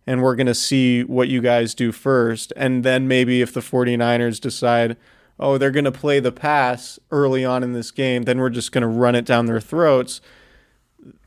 [0.08, 2.54] And we're going to see what you guys do first.
[2.56, 4.98] And then maybe if the 49ers decide,
[5.40, 8.72] oh, they're going to play the pass early on in this game, then we're just
[8.72, 10.22] going to run it down their throats.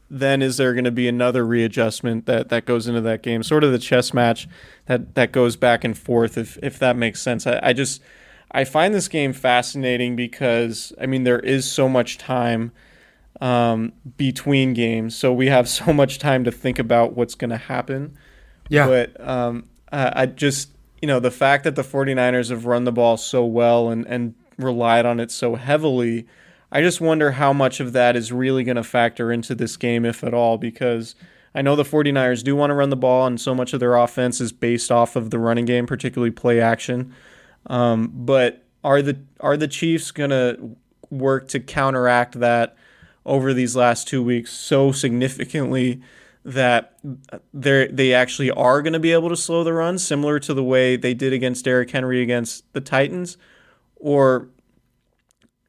[0.08, 3.42] Then is there going to be another readjustment that, that goes into that game?
[3.42, 4.48] Sort of the chess match
[4.86, 7.46] that, that goes back and forth, if, if that makes sense.
[7.46, 8.00] I, I just
[8.50, 12.72] I find this game fascinating because I mean there is so much time
[13.40, 17.56] um, between games, so we have so much time to think about what's going to
[17.56, 18.16] happen.
[18.68, 18.86] Yeah.
[18.86, 22.92] But um, I, I just you know the fact that the 49ers have run the
[22.92, 26.26] ball so well and and relied on it so heavily,
[26.72, 30.04] I just wonder how much of that is really going to factor into this game,
[30.04, 31.14] if at all, because.
[31.54, 33.96] I know the 49ers do want to run the ball, and so much of their
[33.96, 37.12] offense is based off of the running game, particularly play action.
[37.68, 40.56] Um, but are the are the Chiefs gonna
[41.10, 42.76] work to counteract that
[43.24, 46.00] over these last two weeks so significantly
[46.44, 46.98] that
[47.52, 50.64] they they actually are going to be able to slow the run, similar to the
[50.64, 53.36] way they did against Derrick Henry against the Titans,
[53.96, 54.48] or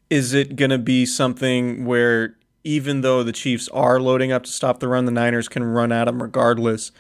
[0.10, 4.52] is it going to be something where even though the Chiefs are loading up to
[4.52, 6.92] stop the run, the Niners can run at them regardless?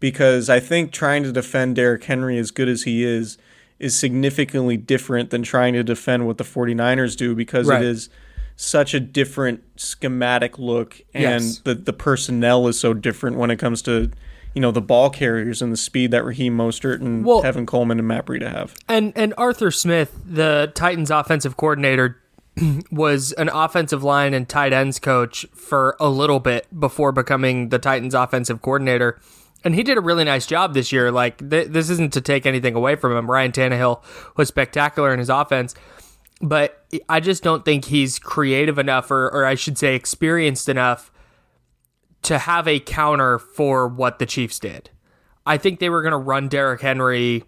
[0.00, 3.38] Because I think trying to defend Derrick Henry as good as he is
[3.80, 7.82] is significantly different than trying to defend what the 49ers do because right.
[7.82, 8.08] it is
[8.54, 11.58] such a different schematic look and yes.
[11.60, 14.10] the the personnel is so different when it comes to
[14.54, 17.98] you know the ball carriers and the speed that Raheem Mostert and well, Tevin Coleman
[17.98, 18.74] and Matt Breida have.
[18.88, 22.20] And and Arthur Smith, the Titans offensive coordinator,
[22.90, 27.78] was an offensive line and tight ends coach for a little bit before becoming the
[27.78, 29.20] Titans offensive coordinator
[29.64, 31.10] and he did a really nice job this year.
[31.10, 33.30] Like th- this isn't to take anything away from him.
[33.30, 34.02] Ryan Tannehill
[34.36, 35.74] was spectacular in his offense,
[36.40, 41.12] but I just don't think he's creative enough, or, or I should say, experienced enough
[42.22, 44.90] to have a counter for what the Chiefs did.
[45.46, 47.44] I think they were going to run Derrick Henry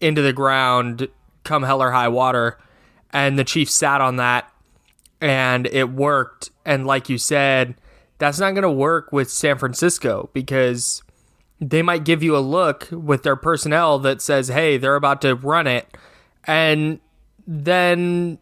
[0.00, 1.08] into the ground,
[1.44, 2.58] come hell or high water,
[3.12, 4.52] and the Chiefs sat on that,
[5.20, 6.50] and it worked.
[6.64, 7.76] And like you said,
[8.18, 11.02] that's not going to work with San Francisco because
[11.60, 15.34] they might give you a look with their personnel that says, "Hey, they're about to
[15.34, 15.86] run it,"
[16.44, 17.00] and
[17.46, 18.38] then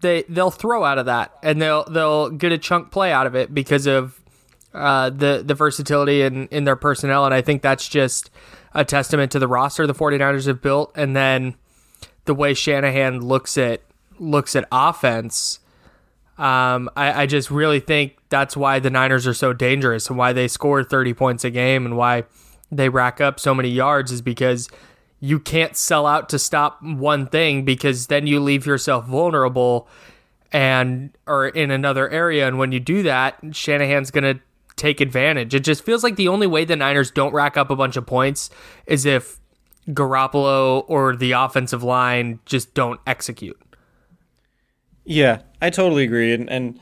[0.00, 3.34] they they'll throw out of that and they'll they'll get a chunk play out of
[3.34, 4.20] it because of
[4.74, 8.30] uh, the the versatility in in their personnel, and I think that's just
[8.74, 11.56] a testament to the roster the 49ers have built, and then
[12.26, 13.82] the way Shanahan looks at
[14.18, 15.60] looks at offense.
[16.38, 20.32] Um, I, I just really think that's why the Niners are so dangerous and why
[20.32, 22.24] they score 30 points a game and why
[22.70, 24.68] they rack up so many yards is because
[25.20, 29.88] you can't sell out to stop one thing because then you leave yourself vulnerable
[30.52, 34.40] and or in another area and when you do that Shanahan's going to
[34.78, 35.54] take advantage.
[35.54, 38.06] It just feels like the only way the Niners don't rack up a bunch of
[38.06, 38.48] points
[38.86, 39.38] is if
[39.88, 43.60] Garoppolo or the offensive line just don't execute.
[45.08, 46.78] Yeah, I totally agree, and and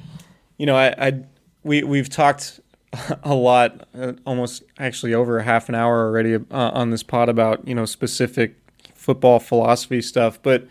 [0.58, 1.12] you know, I, I
[1.62, 2.58] we we've talked
[3.22, 7.28] a lot, uh, almost actually over a half an hour already uh, on this pod
[7.28, 8.56] about you know specific
[8.96, 10.66] football philosophy stuff, but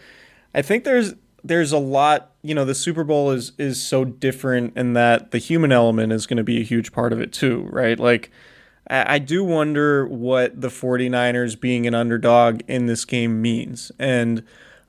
[0.54, 1.14] I think there's
[1.46, 2.32] there's a lot.
[2.42, 6.28] You know, the Super Bowl is is so different in that the human element is
[6.28, 7.98] going to be a huge part of it too, right?
[7.98, 8.32] Like.
[8.88, 13.92] I do wonder what the 49ers being an underdog in this game means.
[13.98, 14.44] And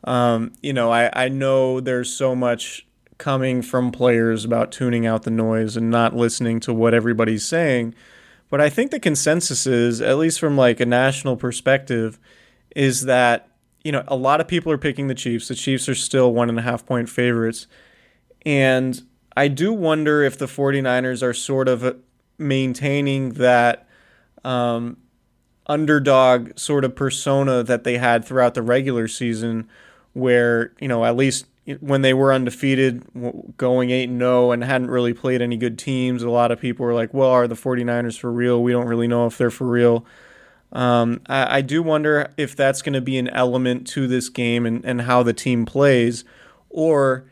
[0.07, 2.87] um, you know, I, I know there's so much
[3.19, 7.95] coming from players about tuning out the noise and not listening to what everybody's saying.
[8.49, 12.19] But I think the consensus is, at least from like a national perspective,
[12.75, 13.49] is that,
[13.83, 15.49] you know, a lot of people are picking the Chiefs.
[15.49, 17.67] The Chiefs are still one and a half point favorites.
[18.45, 19.03] And
[19.37, 21.97] I do wonder if the 49ers are sort of
[22.39, 23.89] maintaining that
[24.45, 24.99] um,
[25.67, 29.69] underdog sort of persona that they had throughout the regular season,
[30.17, 31.45] where, you know, at least
[31.81, 33.05] when they were undefeated,
[33.59, 36.87] going 8 and 0 and hadn't really played any good teams, a lot of people
[36.87, 38.63] were like, well, are the 49ers for real?
[38.63, 40.07] We don't really know if they're for real.
[40.73, 44.67] Um, I, I, do wonder if that's going to be an element to this game
[44.67, 46.25] and, and how the team plays,
[46.71, 47.27] or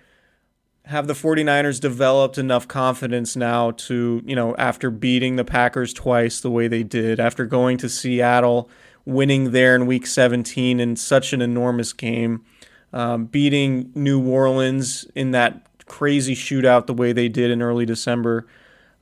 [0.85, 6.41] have the 49ers developed enough confidence now to, you know, after beating the Packers twice
[6.41, 8.70] the way they did, after going to Seattle,
[9.05, 12.45] winning there in week 17 in such an enormous game,
[12.95, 18.47] um, beating New Orleans in that crazy shootout the way they did in early December.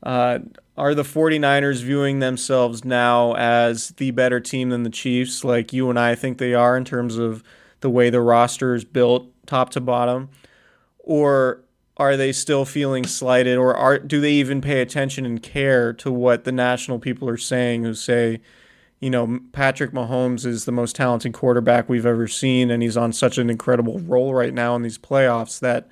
[0.02, 0.40] Uh,
[0.76, 5.90] are the 49ers viewing themselves now as the better team than the Chiefs, like you
[5.90, 7.44] and I think they are in terms of
[7.80, 10.30] the way the roster is built top to bottom?
[10.98, 11.62] Or
[11.98, 16.10] are they still feeling slighted, or are, do they even pay attention and care to
[16.10, 18.40] what the national people are saying who say,
[19.02, 23.12] you know, Patrick Mahomes is the most talented quarterback we've ever seen, and he's on
[23.12, 25.88] such an incredible roll right now in these playoffs that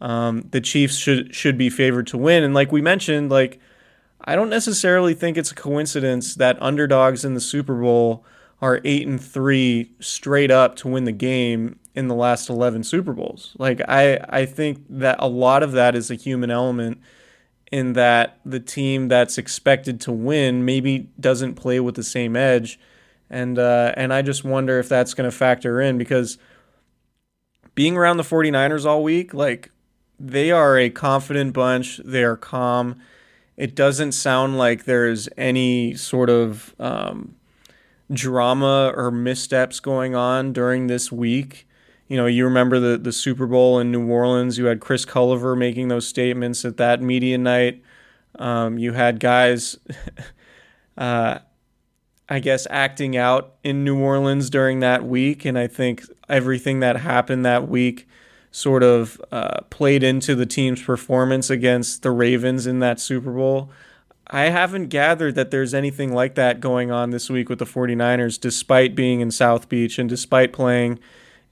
[0.00, 2.44] um, the Chiefs should should be favored to win.
[2.44, 3.58] And like we mentioned, like
[4.20, 8.24] I don't necessarily think it's a coincidence that underdogs in the Super Bowl
[8.62, 13.12] are eight and three straight up to win the game in the last 11 Super
[13.12, 13.56] Bowls.
[13.58, 17.00] Like I I think that a lot of that is a human element
[17.74, 22.78] in that the team that's expected to win maybe doesn't play with the same edge.
[23.28, 26.38] And uh, and I just wonder if that's going to factor in because
[27.74, 29.72] being around the 49ers all week like
[30.20, 32.94] they are a confident bunch, they are calm.
[33.56, 37.34] It doesn't sound like there's any sort of um,
[38.12, 41.66] drama or missteps going on during this week
[42.08, 44.58] you know, you remember the, the Super Bowl in New Orleans.
[44.58, 47.82] You had Chris Culliver making those statements at that media night.
[48.38, 49.78] Um, you had guys,
[50.98, 51.38] uh,
[52.28, 55.44] I guess, acting out in New Orleans during that week.
[55.44, 58.06] And I think everything that happened that week
[58.50, 63.70] sort of uh, played into the team's performance against the Ravens in that Super Bowl.
[64.28, 68.40] I haven't gathered that there's anything like that going on this week with the 49ers,
[68.40, 70.98] despite being in South Beach and despite playing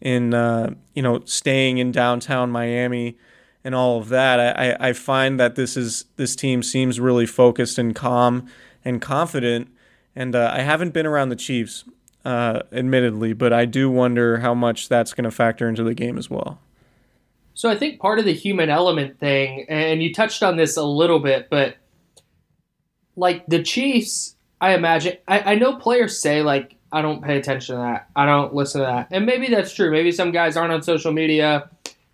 [0.02, 3.16] in uh, you know staying in downtown Miami
[3.64, 4.58] and all of that.
[4.58, 8.46] I, I find that this is this team seems really focused and calm
[8.84, 9.68] and confident.
[10.14, 11.84] And uh, I haven't been around the Chiefs,
[12.24, 16.18] uh, admittedly, but I do wonder how much that's going to factor into the game
[16.18, 16.58] as well.
[17.54, 20.82] So I think part of the human element thing, and you touched on this a
[20.82, 21.76] little bit, but
[23.14, 27.76] like the Chiefs, I imagine I, I know players say like I don't pay attention
[27.76, 28.08] to that.
[28.14, 29.08] I don't listen to that.
[29.10, 29.90] And maybe that's true.
[29.90, 31.70] Maybe some guys aren't on social media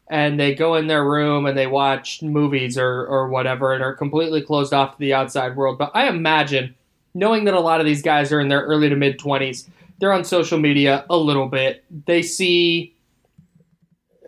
[0.08, 3.94] and they go in their room and they watch movies or, or whatever and are
[3.94, 5.78] completely closed off to the outside world.
[5.78, 6.76] But I imagine,
[7.12, 9.68] knowing that a lot of these guys are in their early to mid 20s,
[9.98, 11.84] they're on social media a little bit.
[12.06, 12.94] They see,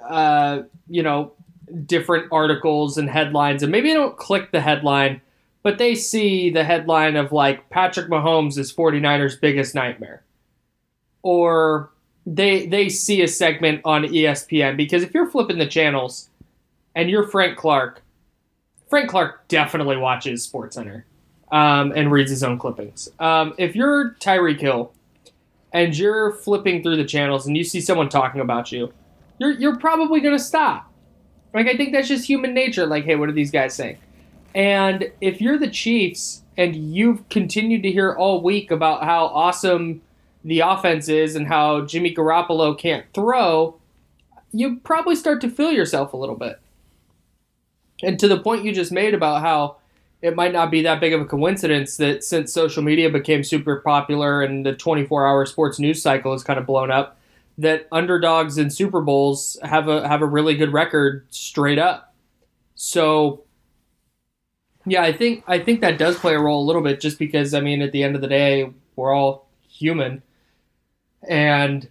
[0.07, 1.33] uh, you know,
[1.87, 5.21] different articles and headlines, and maybe they don't click the headline,
[5.63, 10.25] but they see the headline of like Patrick Mahomes is 49ers' biggest nightmare
[11.23, 11.91] or
[12.27, 16.29] they they see a segment on ESPN because if you're flipping the channels
[16.95, 18.03] and you're Frank Clark,
[18.89, 21.05] Frank Clark definitely watches SportsCenter
[21.51, 23.09] um, and reads his own clippings.
[23.19, 24.93] Um, if you're Tyreek Hill
[25.73, 28.93] and you're flipping through the channels and you see someone talking about you,
[29.39, 30.93] you're you're probably gonna stop.
[31.55, 32.87] Like I think that's just human nature.
[32.87, 33.99] Like, hey, what are these guys saying?
[34.55, 40.03] And if you're the Chiefs and you've continued to hear all week about how awesome
[40.45, 43.79] the offense is and how Jimmy Garoppolo can't throw,
[44.53, 46.61] you probably start to feel yourself a little bit.
[48.03, 49.77] And to the point you just made about how
[50.23, 53.77] it might not be that big of a coincidence that since social media became super
[53.81, 57.19] popular and the 24 hour sports news cycle has kind of blown up,
[57.59, 62.15] that underdogs in Super Bowls have a have a really good record straight up.
[62.75, 63.45] So
[64.87, 67.53] yeah, I think I think that does play a role a little bit just because
[67.53, 70.23] I mean at the end of the day we're all human
[71.29, 71.89] and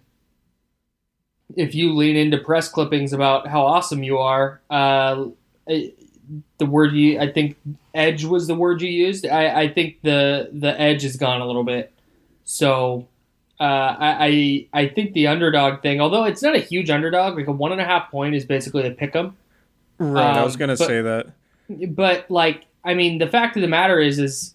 [1.56, 5.26] if you lean into press clippings about how awesome you are, uh,
[5.66, 7.56] the word you I think
[7.94, 9.26] edge was the word you used.
[9.26, 11.92] I, I think the the edge is gone a little bit.
[12.44, 13.08] So
[13.58, 17.46] uh, I, I I think the underdog thing, although it's not a huge underdog, like
[17.46, 19.36] a one and a half point is basically a pick 'em.
[19.98, 21.26] Right, um, I was gonna but, say that.
[21.88, 24.54] But like, I mean, the fact of the matter is, is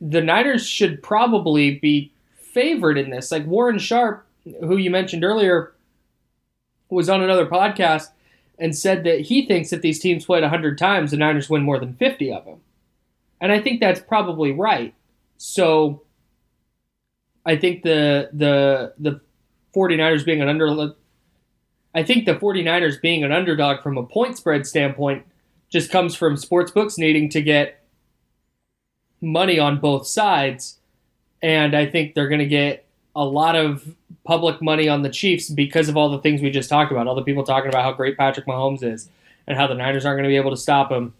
[0.00, 2.11] the Niners should probably be
[2.52, 3.30] favored in this.
[3.30, 4.26] Like Warren Sharp,
[4.60, 5.72] who you mentioned earlier,
[6.88, 8.08] was on another podcast
[8.58, 11.78] and said that he thinks that these teams played 100 times, the Niners win more
[11.78, 12.60] than 50 of them.
[13.40, 14.94] And I think that's probably right.
[15.36, 16.02] So
[17.44, 19.20] I think the the the
[19.74, 20.94] 49ers being an under
[21.94, 25.26] I think the 49ers being an underdog from a point spread standpoint
[25.68, 27.82] just comes from sports books needing to get
[29.20, 30.78] money on both sides
[31.42, 35.50] and I think they're going to get a lot of public money on the Chiefs
[35.50, 37.06] because of all the things we just talked about.
[37.06, 39.08] All the people talking about how great Patrick Mahomes is
[39.46, 41.14] and how the Niners aren't going to be able to stop him.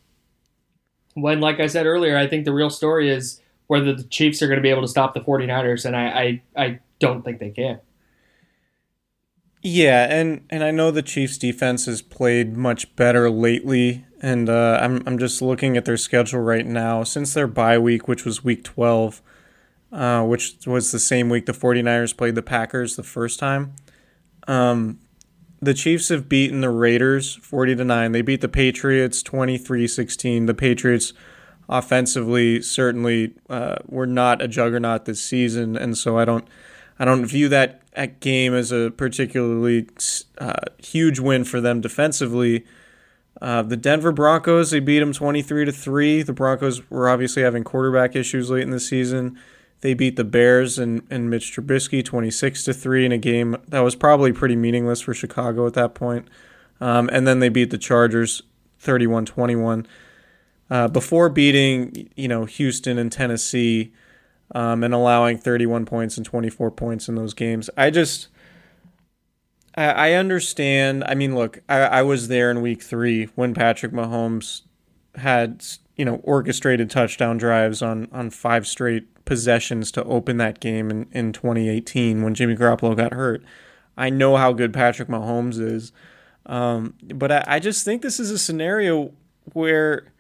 [1.15, 4.47] When, like I said earlier, I think the real story is whether the Chiefs are
[4.47, 7.51] going to be able to stop the 49ers, and I, I, I don't think they
[7.51, 7.81] can.
[9.63, 14.79] Yeah, and, and I know the Chiefs defense has played much better lately, and uh,
[14.83, 17.05] I'm I'm just looking at their schedule right now.
[17.05, 19.23] Since their bye week, which was week 12,
[19.93, 23.75] uh, which was the same week the 49ers played the Packers the first time.
[24.49, 24.99] Um,
[25.61, 28.13] the Chiefs have beaten the Raiders 40 to 9.
[28.13, 30.47] They beat the Patriots 23-16.
[30.47, 31.13] The Patriots
[31.69, 36.47] offensively certainly uh, were not a juggernaut this season and so I don't
[36.99, 37.81] I don't view that
[38.21, 39.89] game as a particularly
[40.39, 42.65] uh, huge win for them defensively.
[43.41, 46.23] Uh, the Denver Broncos they beat them 23 to 3.
[46.23, 49.39] The Broncos were obviously having quarterback issues late in the season.
[49.83, 53.81] They beat the Bears and, and Mitch Trubisky 26 to 3 in a game that
[53.81, 56.29] was probably pretty meaningless for Chicago at that point.
[56.81, 58.43] Um, and then they beat the Chargers
[58.79, 59.87] 31 21.
[60.71, 63.93] Uh, before beating, you know, Houston and Tennessee
[64.55, 67.69] um, and allowing 31 points and 24 points in those games.
[67.77, 68.29] I just,
[69.75, 71.03] I, I understand.
[71.05, 74.63] I mean, look, I, I was there in week three when Patrick Mahomes
[75.17, 75.65] had,
[75.97, 81.09] you know, orchestrated touchdown drives on, on five straight possessions to open that game in,
[81.13, 83.43] in 2018 when Jimmy Garoppolo got hurt.
[83.97, 85.93] I know how good Patrick Mahomes is.
[86.47, 89.13] Um, but I, I just think this is a scenario
[89.53, 90.13] where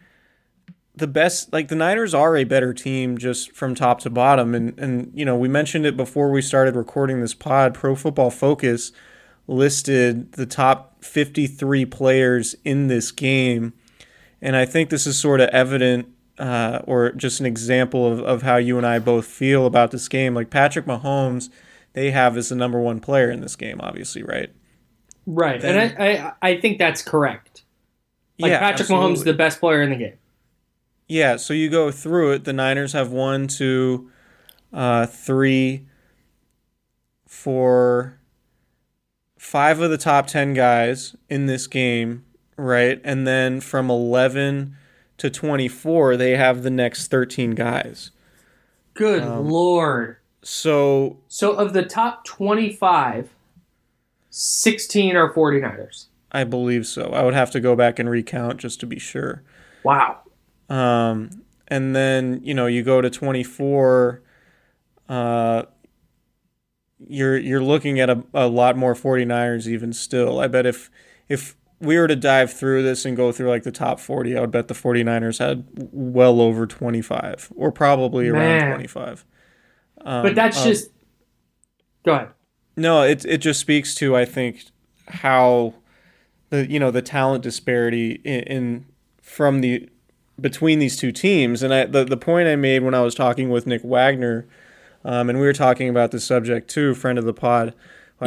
[0.95, 4.79] the best like the Niners are a better team just from top to bottom and
[4.79, 8.93] and you know we mentioned it before we started recording this pod Pro Football Focus
[9.47, 13.73] listed the top 53 players in this game
[14.43, 18.43] and I think this is sort of evident uh, or just an example of, of
[18.43, 20.35] how you and I both feel about this game.
[20.35, 21.51] Like Patrick Mahomes,
[21.93, 24.51] they have as the number one player in this game, obviously, right?
[25.27, 27.63] Right, then, and I, I, I think that's correct.
[28.39, 29.09] Like yeah, Patrick absolutely.
[29.09, 30.19] Mahomes is the best player in the game.
[31.07, 32.45] Yeah, so you go through it.
[32.45, 34.11] The Niners have one, two,
[34.73, 35.87] uh, three,
[37.27, 38.19] four,
[39.39, 42.25] five of the top ten guys in this game,
[42.57, 43.01] right?
[43.05, 44.77] And then from eleven
[45.23, 48.11] to 24, they have the next 13 guys.
[48.95, 50.17] Good um, lord.
[50.43, 53.31] So So of the top 25,
[54.31, 56.07] 16 are 49ers.
[56.33, 57.13] I believe so.
[57.13, 59.45] I would have to go back and recount just to be sure.
[59.85, 60.23] Wow.
[60.69, 61.31] Um
[61.69, 64.23] and then, you know, you go to 24
[65.09, 65.63] uh
[66.99, 70.41] you're you're looking at a, a lot more 49ers even still.
[70.41, 70.91] I bet if
[71.29, 74.41] if we were to dive through this and go through like the top 40, I
[74.41, 79.25] would bet the 49ers had well over 25 or probably around 25.
[80.05, 80.91] Um, but that's um, just
[82.05, 82.29] go ahead.
[82.77, 84.65] No, it it just speaks to I think
[85.09, 85.75] how
[86.51, 88.87] the you know the talent disparity in, in
[89.21, 89.89] from the
[90.41, 93.51] between these two teams and I the, the point I made when I was talking
[93.51, 94.47] with Nick Wagoner
[95.05, 97.75] um, and we were talking about this subject too, friend of the pod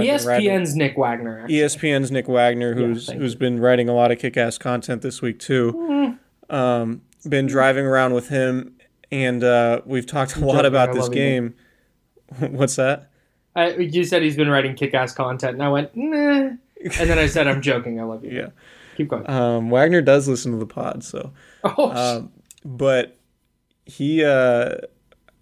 [0.04, 1.42] ESPN's Nick Wagoner.
[1.42, 1.56] Actually.
[1.56, 3.40] ESPN's Nick Wagoner, who's yeah, who's you.
[3.40, 6.18] been writing a lot of kick-ass content this week too.
[6.50, 6.56] Mm.
[6.56, 8.76] Um, been driving around with him,
[9.12, 11.56] and uh, we've talked a I'm lot joking, about this game.
[12.40, 13.10] What's that?
[13.56, 16.12] I, you said he's been writing kick-ass content, and I went, nah.
[16.18, 16.60] and
[16.92, 18.00] then I said, "I'm joking.
[18.00, 18.48] I love you." Yeah,
[18.98, 19.30] keep going.
[19.30, 21.32] Um, Wagoner does listen to the pod, so.
[21.64, 21.92] Oh.
[21.92, 22.32] Um,
[22.64, 23.18] but
[23.86, 24.76] he, uh,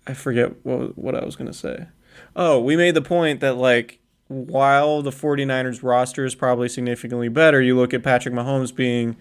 [0.06, 1.88] I forget what what I was gonna say.
[2.36, 4.00] Oh, we made the point that like
[4.34, 9.16] while the 49ers roster is probably significantly better, you look at Patrick Mahomes being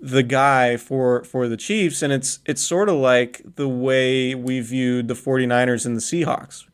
[0.00, 4.60] the guy for for the Chiefs and it's it's sort of like the way we
[4.60, 6.64] viewed the 49ers and the Seahawks.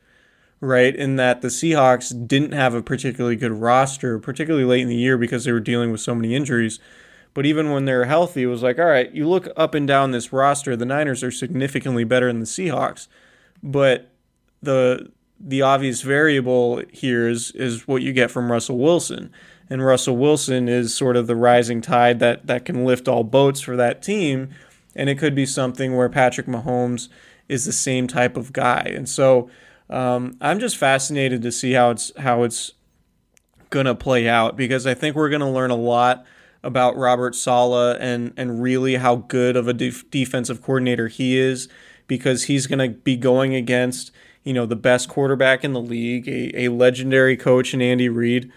[0.60, 0.94] Right?
[0.96, 5.18] In that the Seahawks didn't have a particularly good roster, particularly late in the year
[5.18, 6.78] because they were dealing with so many injuries.
[7.34, 10.12] But even when they're healthy, it was like, all right, you look up and down
[10.12, 13.08] this roster, the Niners are significantly better than the Seahawks.
[13.62, 14.10] But
[14.62, 19.30] the the obvious variable here is is what you get from Russell Wilson.
[19.70, 23.60] And Russell Wilson is sort of the rising tide that, that can lift all boats
[23.60, 24.50] for that team.
[24.94, 27.08] And it could be something where Patrick Mahomes
[27.48, 28.92] is the same type of guy.
[28.94, 29.48] And so
[29.90, 32.72] um, I'm just fascinated to see how it's how it's
[33.70, 36.24] gonna play out because I think we're gonna learn a lot
[36.62, 41.68] about Robert Saleh and and really how good of a def- defensive coordinator he is
[42.06, 44.10] because he's to be going against
[44.44, 48.52] you know the best quarterback in the league, a, a legendary coach in Andy Reid.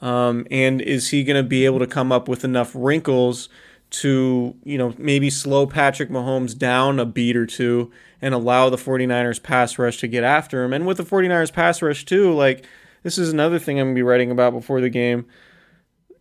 [0.00, 3.48] Um, and is he going to be able to come up with enough wrinkles
[3.90, 8.76] to, you know, maybe slow Patrick Mahomes down a beat or two and allow the
[8.76, 10.72] 49ers pass rush to get after him?
[10.72, 12.66] And with the 49ers pass rush, too, like,
[13.02, 15.26] this is another thing I'm going to be writing about before the game.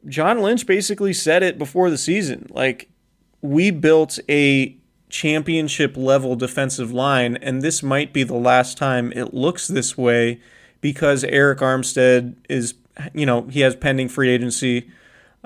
[0.07, 2.47] John Lynch basically said it before the season.
[2.51, 2.89] Like,
[3.41, 4.77] we built a
[5.13, 10.41] championship level defensive line, and this might be the last time it looks this way
[10.81, 12.73] because Arik Armstead is
[13.13, 14.89] you know, he has pending free agency,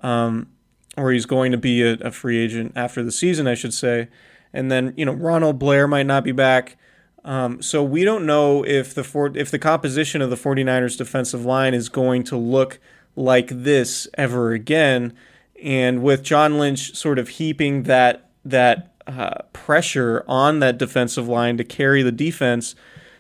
[0.04, 0.48] um,
[0.96, 4.10] or he's going to be a, a, free agent after the season, I should say.
[4.54, 6.78] And then, you know, Ronald Blair might not be back.
[7.24, 11.46] Um, so we don't know if the for, if the composition of the 49ers defensive
[11.46, 12.80] line is going to look
[13.16, 15.14] like this ever again.
[15.62, 21.58] And with John Lynch sort of heaping that that uh, pressure on that defensive line
[21.58, 22.76] to carry the defense,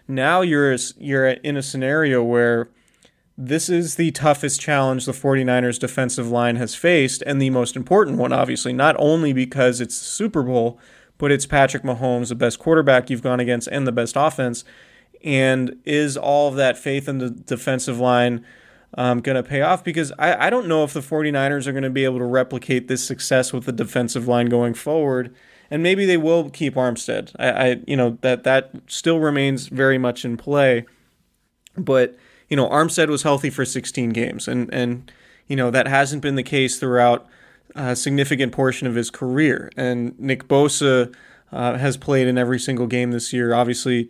[0.07, 2.69] now you're you're in a scenario where
[3.37, 8.17] this is the toughest challenge the 49ers defensive line has faced, and the most important
[8.17, 10.79] one, obviously, not only because it's Super Bowl,
[11.19, 14.63] but it's Patrick Mahomes, the best quarterback you've gone against, and the best offense.
[15.23, 18.45] And is all of that faith in the defensive line
[18.95, 19.83] um, going to pay off?
[19.83, 22.87] Because I, I don't know if the 49ers are going to be able to replicate
[22.87, 25.35] this success with the defensive line going forward.
[25.69, 27.31] And maybe they will keep Armstead.
[27.37, 30.85] I, I you know, that that still remains very much in play.
[31.77, 32.17] But
[32.49, 35.11] you know, Armstead was healthy for 16 games, and and
[35.47, 37.27] you know that hasn't been the case throughout
[37.75, 39.71] a significant portion of his career.
[39.77, 41.13] And Nick Bosa
[41.51, 43.53] uh, has played in every single game this year.
[43.53, 44.09] Obviously,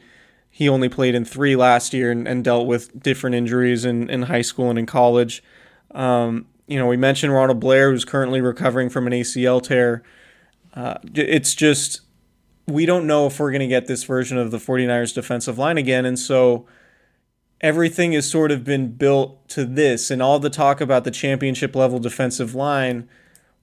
[0.49, 4.23] he only played in three last year and, and dealt with different injuries in, in
[4.23, 5.43] high school and in college.
[5.91, 10.03] Um, you know, we mentioned Ronald Blair, who's currently recovering from an ACL tear.
[10.77, 12.01] Uh, it's just,
[12.67, 15.77] we don't know if we're going to get this version of the 49ers defensive line
[15.77, 16.05] again.
[16.05, 16.67] And so,
[17.61, 21.75] everything has sort of been built to this and all the talk about the championship
[21.75, 23.07] level defensive line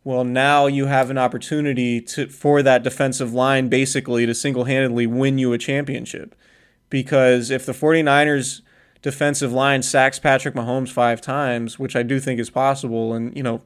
[0.02, 5.38] well now you have an opportunity to for that defensive line basically to single-handedly win
[5.38, 6.34] you a championship
[6.90, 8.62] because if the 49ers
[9.00, 13.42] defensive line sacks Patrick Mahomes 5 times which I do think is possible and you
[13.42, 13.62] know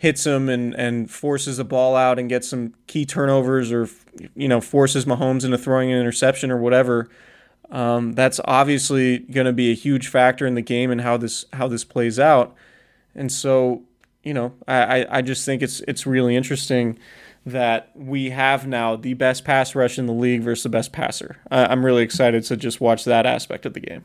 [0.00, 3.88] hits him and and forces the ball out and gets some key turnovers or
[4.34, 7.08] you know forces Mahomes into throwing an interception or whatever
[7.70, 11.44] um, that's obviously going to be a huge factor in the game and how this
[11.52, 12.54] how this plays out.
[13.14, 13.82] And so,
[14.22, 16.98] you know, I, I just think it's it's really interesting
[17.46, 21.38] that we have now the best pass rush in the league versus the best passer.
[21.50, 24.04] I'm really excited to just watch that aspect of the game.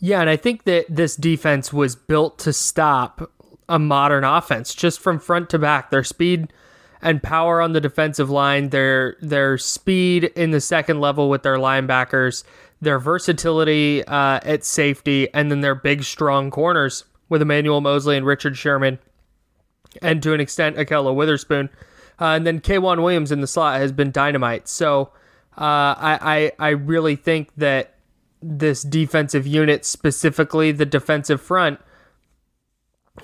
[0.00, 3.30] Yeah, and I think that this defense was built to stop
[3.68, 5.90] a modern offense just from front to back.
[5.90, 6.52] Their speed
[7.02, 11.56] and power on the defensive line, their their speed in the second level with their
[11.56, 12.44] linebackers,
[12.80, 18.26] their versatility uh, at safety, and then their big, strong corners with Emmanuel Moseley and
[18.26, 18.98] Richard Sherman,
[20.02, 21.70] and to an extent, Ahkello Witherspoon.
[22.20, 24.68] Uh, and then K'Waun Williams in the slot has been dynamite.
[24.68, 25.10] So
[25.58, 27.94] uh, I, I, I really think that
[28.40, 31.80] this defensive unit, specifically the defensive front,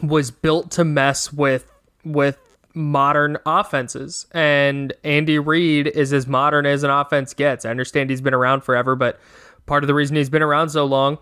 [0.03, 1.71] was built to mess with
[2.05, 2.39] with
[2.75, 4.27] modern offenses.
[4.33, 7.65] And Andy Reid is as modern as an offense gets.
[7.65, 9.19] I understand he's been around forever, but
[9.67, 11.19] part of the reason he's been around so long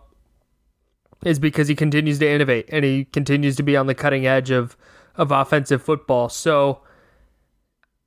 [1.25, 4.51] is because he continues to innovate and he continues to be on the cutting edge
[4.51, 4.77] of
[5.17, 6.29] of offensive football.
[6.29, 6.81] So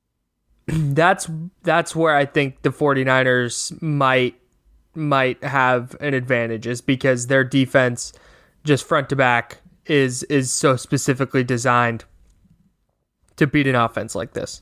[0.67, 1.29] that's
[1.63, 4.35] that's where I think the 49ers might
[4.93, 8.13] might have an advantage is because their defense
[8.63, 12.05] just front to back is is so specifically designed
[13.37, 14.61] to beat an offense like this.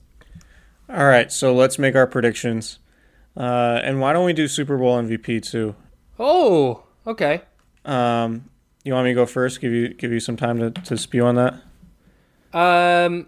[0.89, 2.80] All right, so let's make our predictions.
[3.38, 5.76] Uh, and why don't we do Super Bowl MVP too?
[6.17, 7.41] Oh, okay.
[7.86, 8.49] Um,
[8.84, 9.61] you want me to go first?
[9.61, 11.53] Give you give you some time to, to spew on that.
[12.53, 13.28] Um,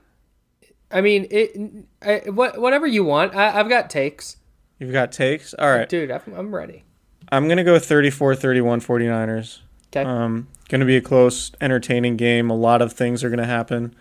[0.90, 1.86] I mean, it.
[2.02, 3.36] I, what whatever you want.
[3.36, 4.38] I, have got takes.
[4.80, 5.54] You've got takes.
[5.54, 6.12] All right, dude.
[6.12, 6.84] I'm, I'm ready.
[7.32, 9.60] I'm gonna go 34-31 49ers.
[9.88, 10.04] Okay.
[10.04, 12.50] Um, gonna be a close, entertaining game.
[12.50, 13.94] A lot of things are gonna happen.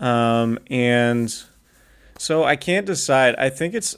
[0.00, 1.34] Um, and
[2.18, 3.34] so I can't decide.
[3.36, 3.96] I think it's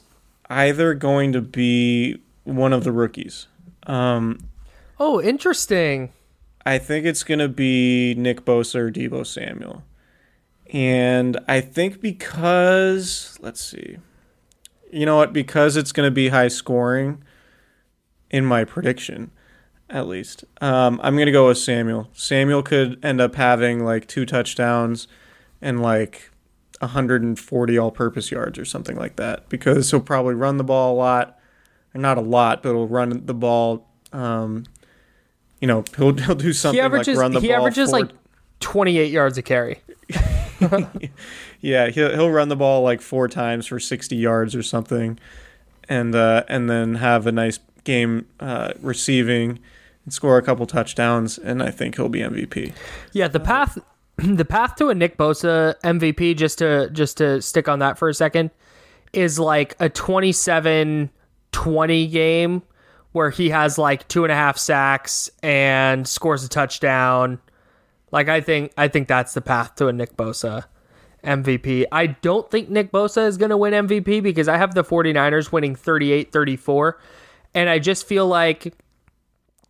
[0.49, 3.47] either going to be one of the rookies.
[3.85, 4.47] Um,
[4.99, 6.11] oh, interesting.
[6.65, 9.83] I think it's going to be Nick Bosa or Deebo Samuel.
[10.73, 13.97] And I think because, let's see,
[14.91, 15.31] you know what?
[15.31, 17.23] Because it's going to be high scoring
[18.29, 19.31] in my prediction,
[19.89, 22.09] at least, um, I'm going to go with Samuel.
[22.13, 25.07] Samuel could end up having like two touchdowns
[25.61, 26.31] and like
[26.79, 31.39] 140 all-purpose yards or something like that because he'll probably run the ball a lot,
[31.93, 33.87] or not a lot, but he'll run the ball.
[34.11, 34.65] Um,
[35.61, 37.57] you know, he'll he'll do something he averages like run the he ball.
[37.57, 38.11] averages four- like
[38.59, 39.81] 28 yards a carry.
[41.61, 45.17] yeah, he'll he'll run the ball like four times for 60 yards or something,
[45.87, 49.59] and uh, and then have a nice game uh, receiving
[50.09, 52.73] score a couple touchdowns, and I think he'll be MVP.
[53.13, 53.77] Yeah, the path
[54.17, 58.09] the path to a Nick Bosa MVP just to just to stick on that for
[58.09, 58.51] a second
[59.13, 62.61] is like a 27-20 game
[63.11, 67.39] where he has like two and a half sacks and scores a touchdown.
[68.11, 70.65] Like I think I think that's the path to a Nick Bosa
[71.23, 71.85] MVP.
[71.91, 75.51] I don't think Nick Bosa is going to win MVP because I have the 49ers
[75.51, 76.93] winning 38-34
[77.53, 78.73] and I just feel like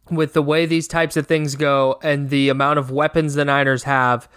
[0.09, 3.83] with the way these types of things go and the amount of weapons the Niners
[3.83, 4.27] have,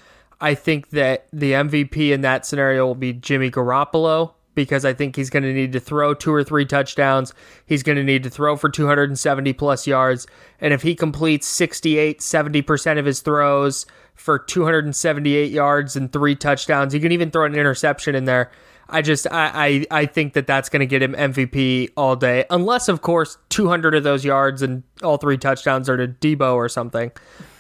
[0.41, 5.17] I think that the MVP in that scenario will be Jimmy Garoppolo because I think
[5.17, 7.33] he's going to need to throw two or three touchdowns.
[7.67, 10.27] He's going to need to throw for 270 plus yards.
[10.61, 16.95] And if he completes 68, 70% of his throws for 278 yards and three touchdowns,
[16.95, 18.51] you can even throw an interception in there.
[18.91, 22.45] I just I I, I think that that's going to get him MVP all day,
[22.51, 26.69] unless of course 200 of those yards and all three touchdowns are to Deebo or
[26.69, 27.13] something.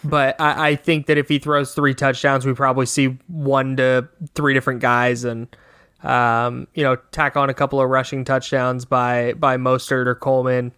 [0.02, 4.08] But I, I think that if he throws three touchdowns, we probably see one to
[4.34, 5.54] three different guys, and
[6.02, 10.72] um, you know, tack on a couple of rushing touchdowns by by Mostert or Coleman.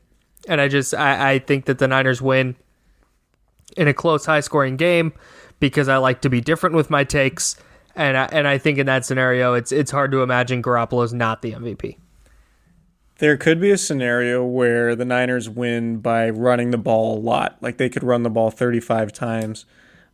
[0.48, 2.56] And I just I, I think that the Niners win
[3.76, 5.12] in a close, high scoring game
[5.60, 7.56] because I like to be different with my takes.
[7.94, 11.42] And I, and I think in that scenario, it's it's hard to imagine Garoppolo's not
[11.42, 11.96] the MVP.
[13.18, 17.58] There could be a scenario where the Niners win by running the ball a lot.
[17.60, 19.66] Like they could run the ball 35 times.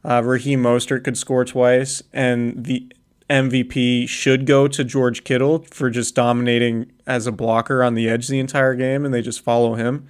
[0.05, 2.93] Uh, Raheem Mostert could score twice, and the
[3.31, 8.29] MVP should go to George Kittle for just dominating as a blocker on the edge
[8.29, 10.09] the entire game, and they just follow him.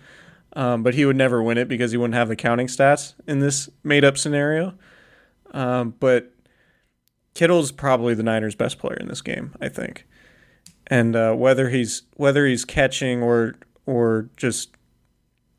[0.54, 3.40] Um, but he would never win it because he wouldn't have the counting stats in
[3.40, 4.74] this made up scenario.
[5.52, 6.32] Um, but
[7.38, 10.04] Kittle's probably the Niners' best player in this game, I think.
[10.88, 13.54] And uh, whether he's whether he's catching or
[13.86, 14.70] or just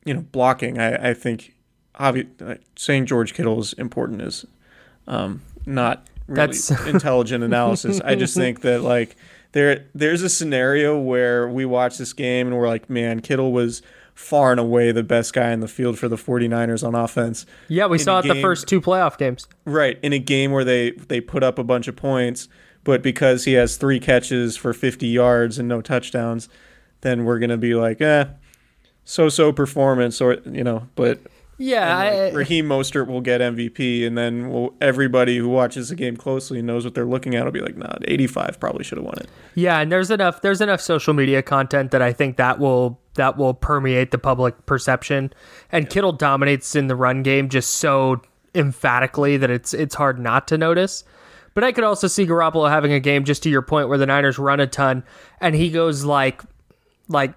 [0.03, 1.55] you know blocking, I, I think
[1.95, 4.45] obvi- saying George Kittle is important is
[5.07, 8.01] um, not really That's- intelligent analysis.
[8.03, 9.15] I just think that like
[9.53, 13.81] there there's a scenario where we watch this game and we're like, man, Kittle was
[14.19, 17.45] far and away the best guy in the field for the 49ers on offense.
[17.69, 19.47] Yeah, we In saw it the first two playoff games.
[19.63, 22.49] Right, in a game where they they put up a bunch of points,
[22.83, 26.49] but because he has three catches for 50 yards and no touchdowns,
[27.01, 28.25] then we're gonna be like, eh,
[29.05, 30.87] so-so performance, or you know.
[30.95, 31.19] But
[31.57, 35.95] Yeah, like, I, Raheem Mostert will get MVP, and then we'll, everybody who watches the
[35.95, 38.97] game closely and knows what they're looking at will be like, nah, 85 probably should
[38.97, 39.29] have won it.
[39.55, 43.37] yeah, and there's enough there's enough social media content that I think that will that
[43.37, 45.31] will permeate the public perception.
[45.71, 48.21] And Kittle dominates in the run game just so
[48.55, 51.03] emphatically that it's it's hard not to notice.
[51.53, 54.05] But I could also see Garoppolo having a game just to your point where the
[54.05, 55.03] Niners run a ton
[55.41, 56.41] and he goes like
[57.07, 57.33] like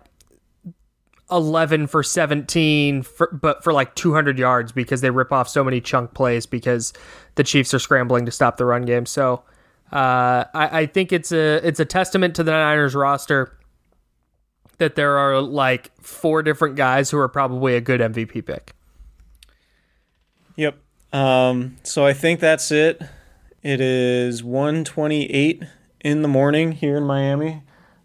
[1.30, 5.80] 11 for 17 for, but for like 200 yards because they rip off so many
[5.80, 6.92] chunk plays because
[7.36, 9.06] the Chiefs are scrambling to stop the run game.
[9.06, 9.42] So
[9.92, 13.56] uh, I, I think it's a it's a testament to the Niners roster
[14.82, 18.72] that there are like four different guys who are probably a good MVP pick.
[20.56, 20.76] Yep.
[21.12, 23.00] Um, so I think that's it.
[23.62, 25.62] It is 1:28
[26.00, 27.62] in the morning here in Miami.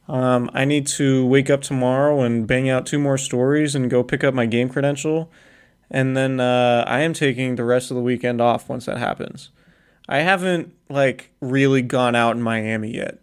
[0.08, 4.04] Um, I need to wake up tomorrow and bang out two more stories and go
[4.04, 5.32] pick up my game credential,
[5.90, 9.50] and then uh, I am taking the rest of the weekend off once that happens.
[10.08, 13.18] I haven't like really gone out in Miami yet,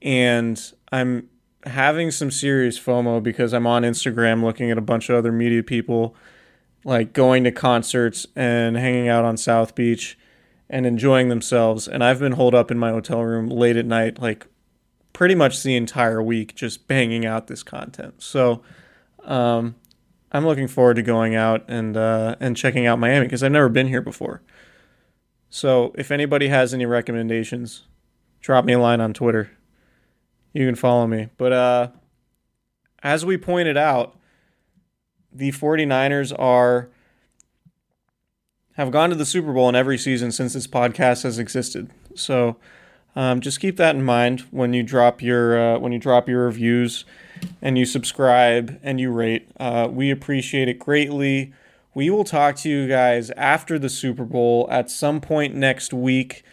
[0.00, 1.28] and I'm
[1.66, 5.62] having some serious FOMO because I'm on Instagram looking at a bunch of other media
[5.62, 6.14] people
[6.84, 10.18] like going to concerts and hanging out on South Beach
[10.68, 11.88] and enjoying themselves.
[11.88, 14.46] And I've been holed up in my hotel room late at night, like
[15.12, 18.22] pretty much the entire week, just banging out this content.
[18.22, 18.62] So
[19.24, 19.76] um,
[20.32, 23.68] I'm looking forward to going out and uh, and checking out Miami because I've never
[23.68, 24.42] been here before.
[25.48, 27.84] So if anybody has any recommendations,
[28.40, 29.52] drop me a line on Twitter.
[30.54, 31.28] You can follow me.
[31.36, 31.88] But uh,
[33.02, 34.16] as we pointed out,
[35.30, 36.88] the 49ers are
[38.76, 41.90] have gone to the Super Bowl in every season since this podcast has existed.
[42.14, 42.56] So
[43.14, 46.44] um, just keep that in mind when you drop your uh, when you drop your
[46.44, 47.04] reviews
[47.60, 49.48] and you subscribe and you rate.
[49.58, 51.52] Uh, we appreciate it greatly.
[51.94, 56.44] We will talk to you guys after the Super Bowl at some point next week.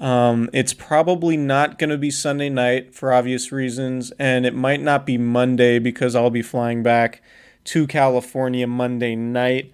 [0.00, 4.80] Um, it's probably not going to be Sunday night for obvious reasons, and it might
[4.80, 7.22] not be Monday because I'll be flying back
[7.64, 9.72] to California Monday night.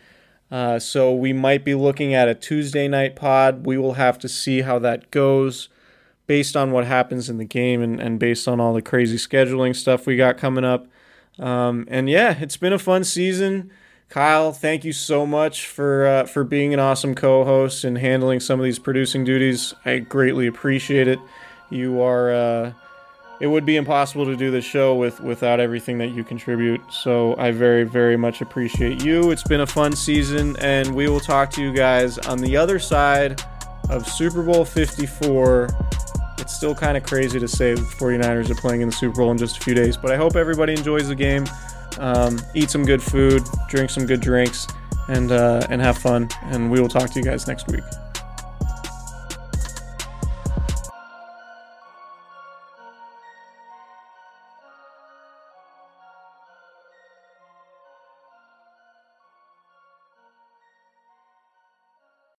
[0.51, 3.65] Uh, so we might be looking at a Tuesday night pod.
[3.67, 5.69] We will have to see how that goes
[6.27, 9.75] based on what happens in the game and, and based on all the crazy scheduling
[9.75, 10.87] stuff we got coming up.
[11.39, 13.71] Um, and yeah, it's been a fun season.
[14.11, 18.59] Kyle, thank you so much for uh, for being an awesome co-host and handling some
[18.59, 19.73] of these producing duties.
[19.85, 21.21] I greatly appreciate it.
[21.71, 22.33] You are.
[22.33, 22.73] Uh,
[23.39, 26.81] it would be impossible to do this show with without everything that you contribute.
[26.93, 29.31] So I very very much appreciate you.
[29.31, 32.81] It's been a fun season, and we will talk to you guys on the other
[32.81, 33.41] side
[33.91, 35.69] of Super Bowl 54.
[36.39, 39.31] It's still kind of crazy to say the 49ers are playing in the Super Bowl
[39.31, 41.45] in just a few days, but I hope everybody enjoys the game
[41.99, 44.67] um, eat some good food, drink some good drinks,
[45.09, 46.29] and uh, and have fun.
[46.45, 47.85] And we will talk to you guys next week.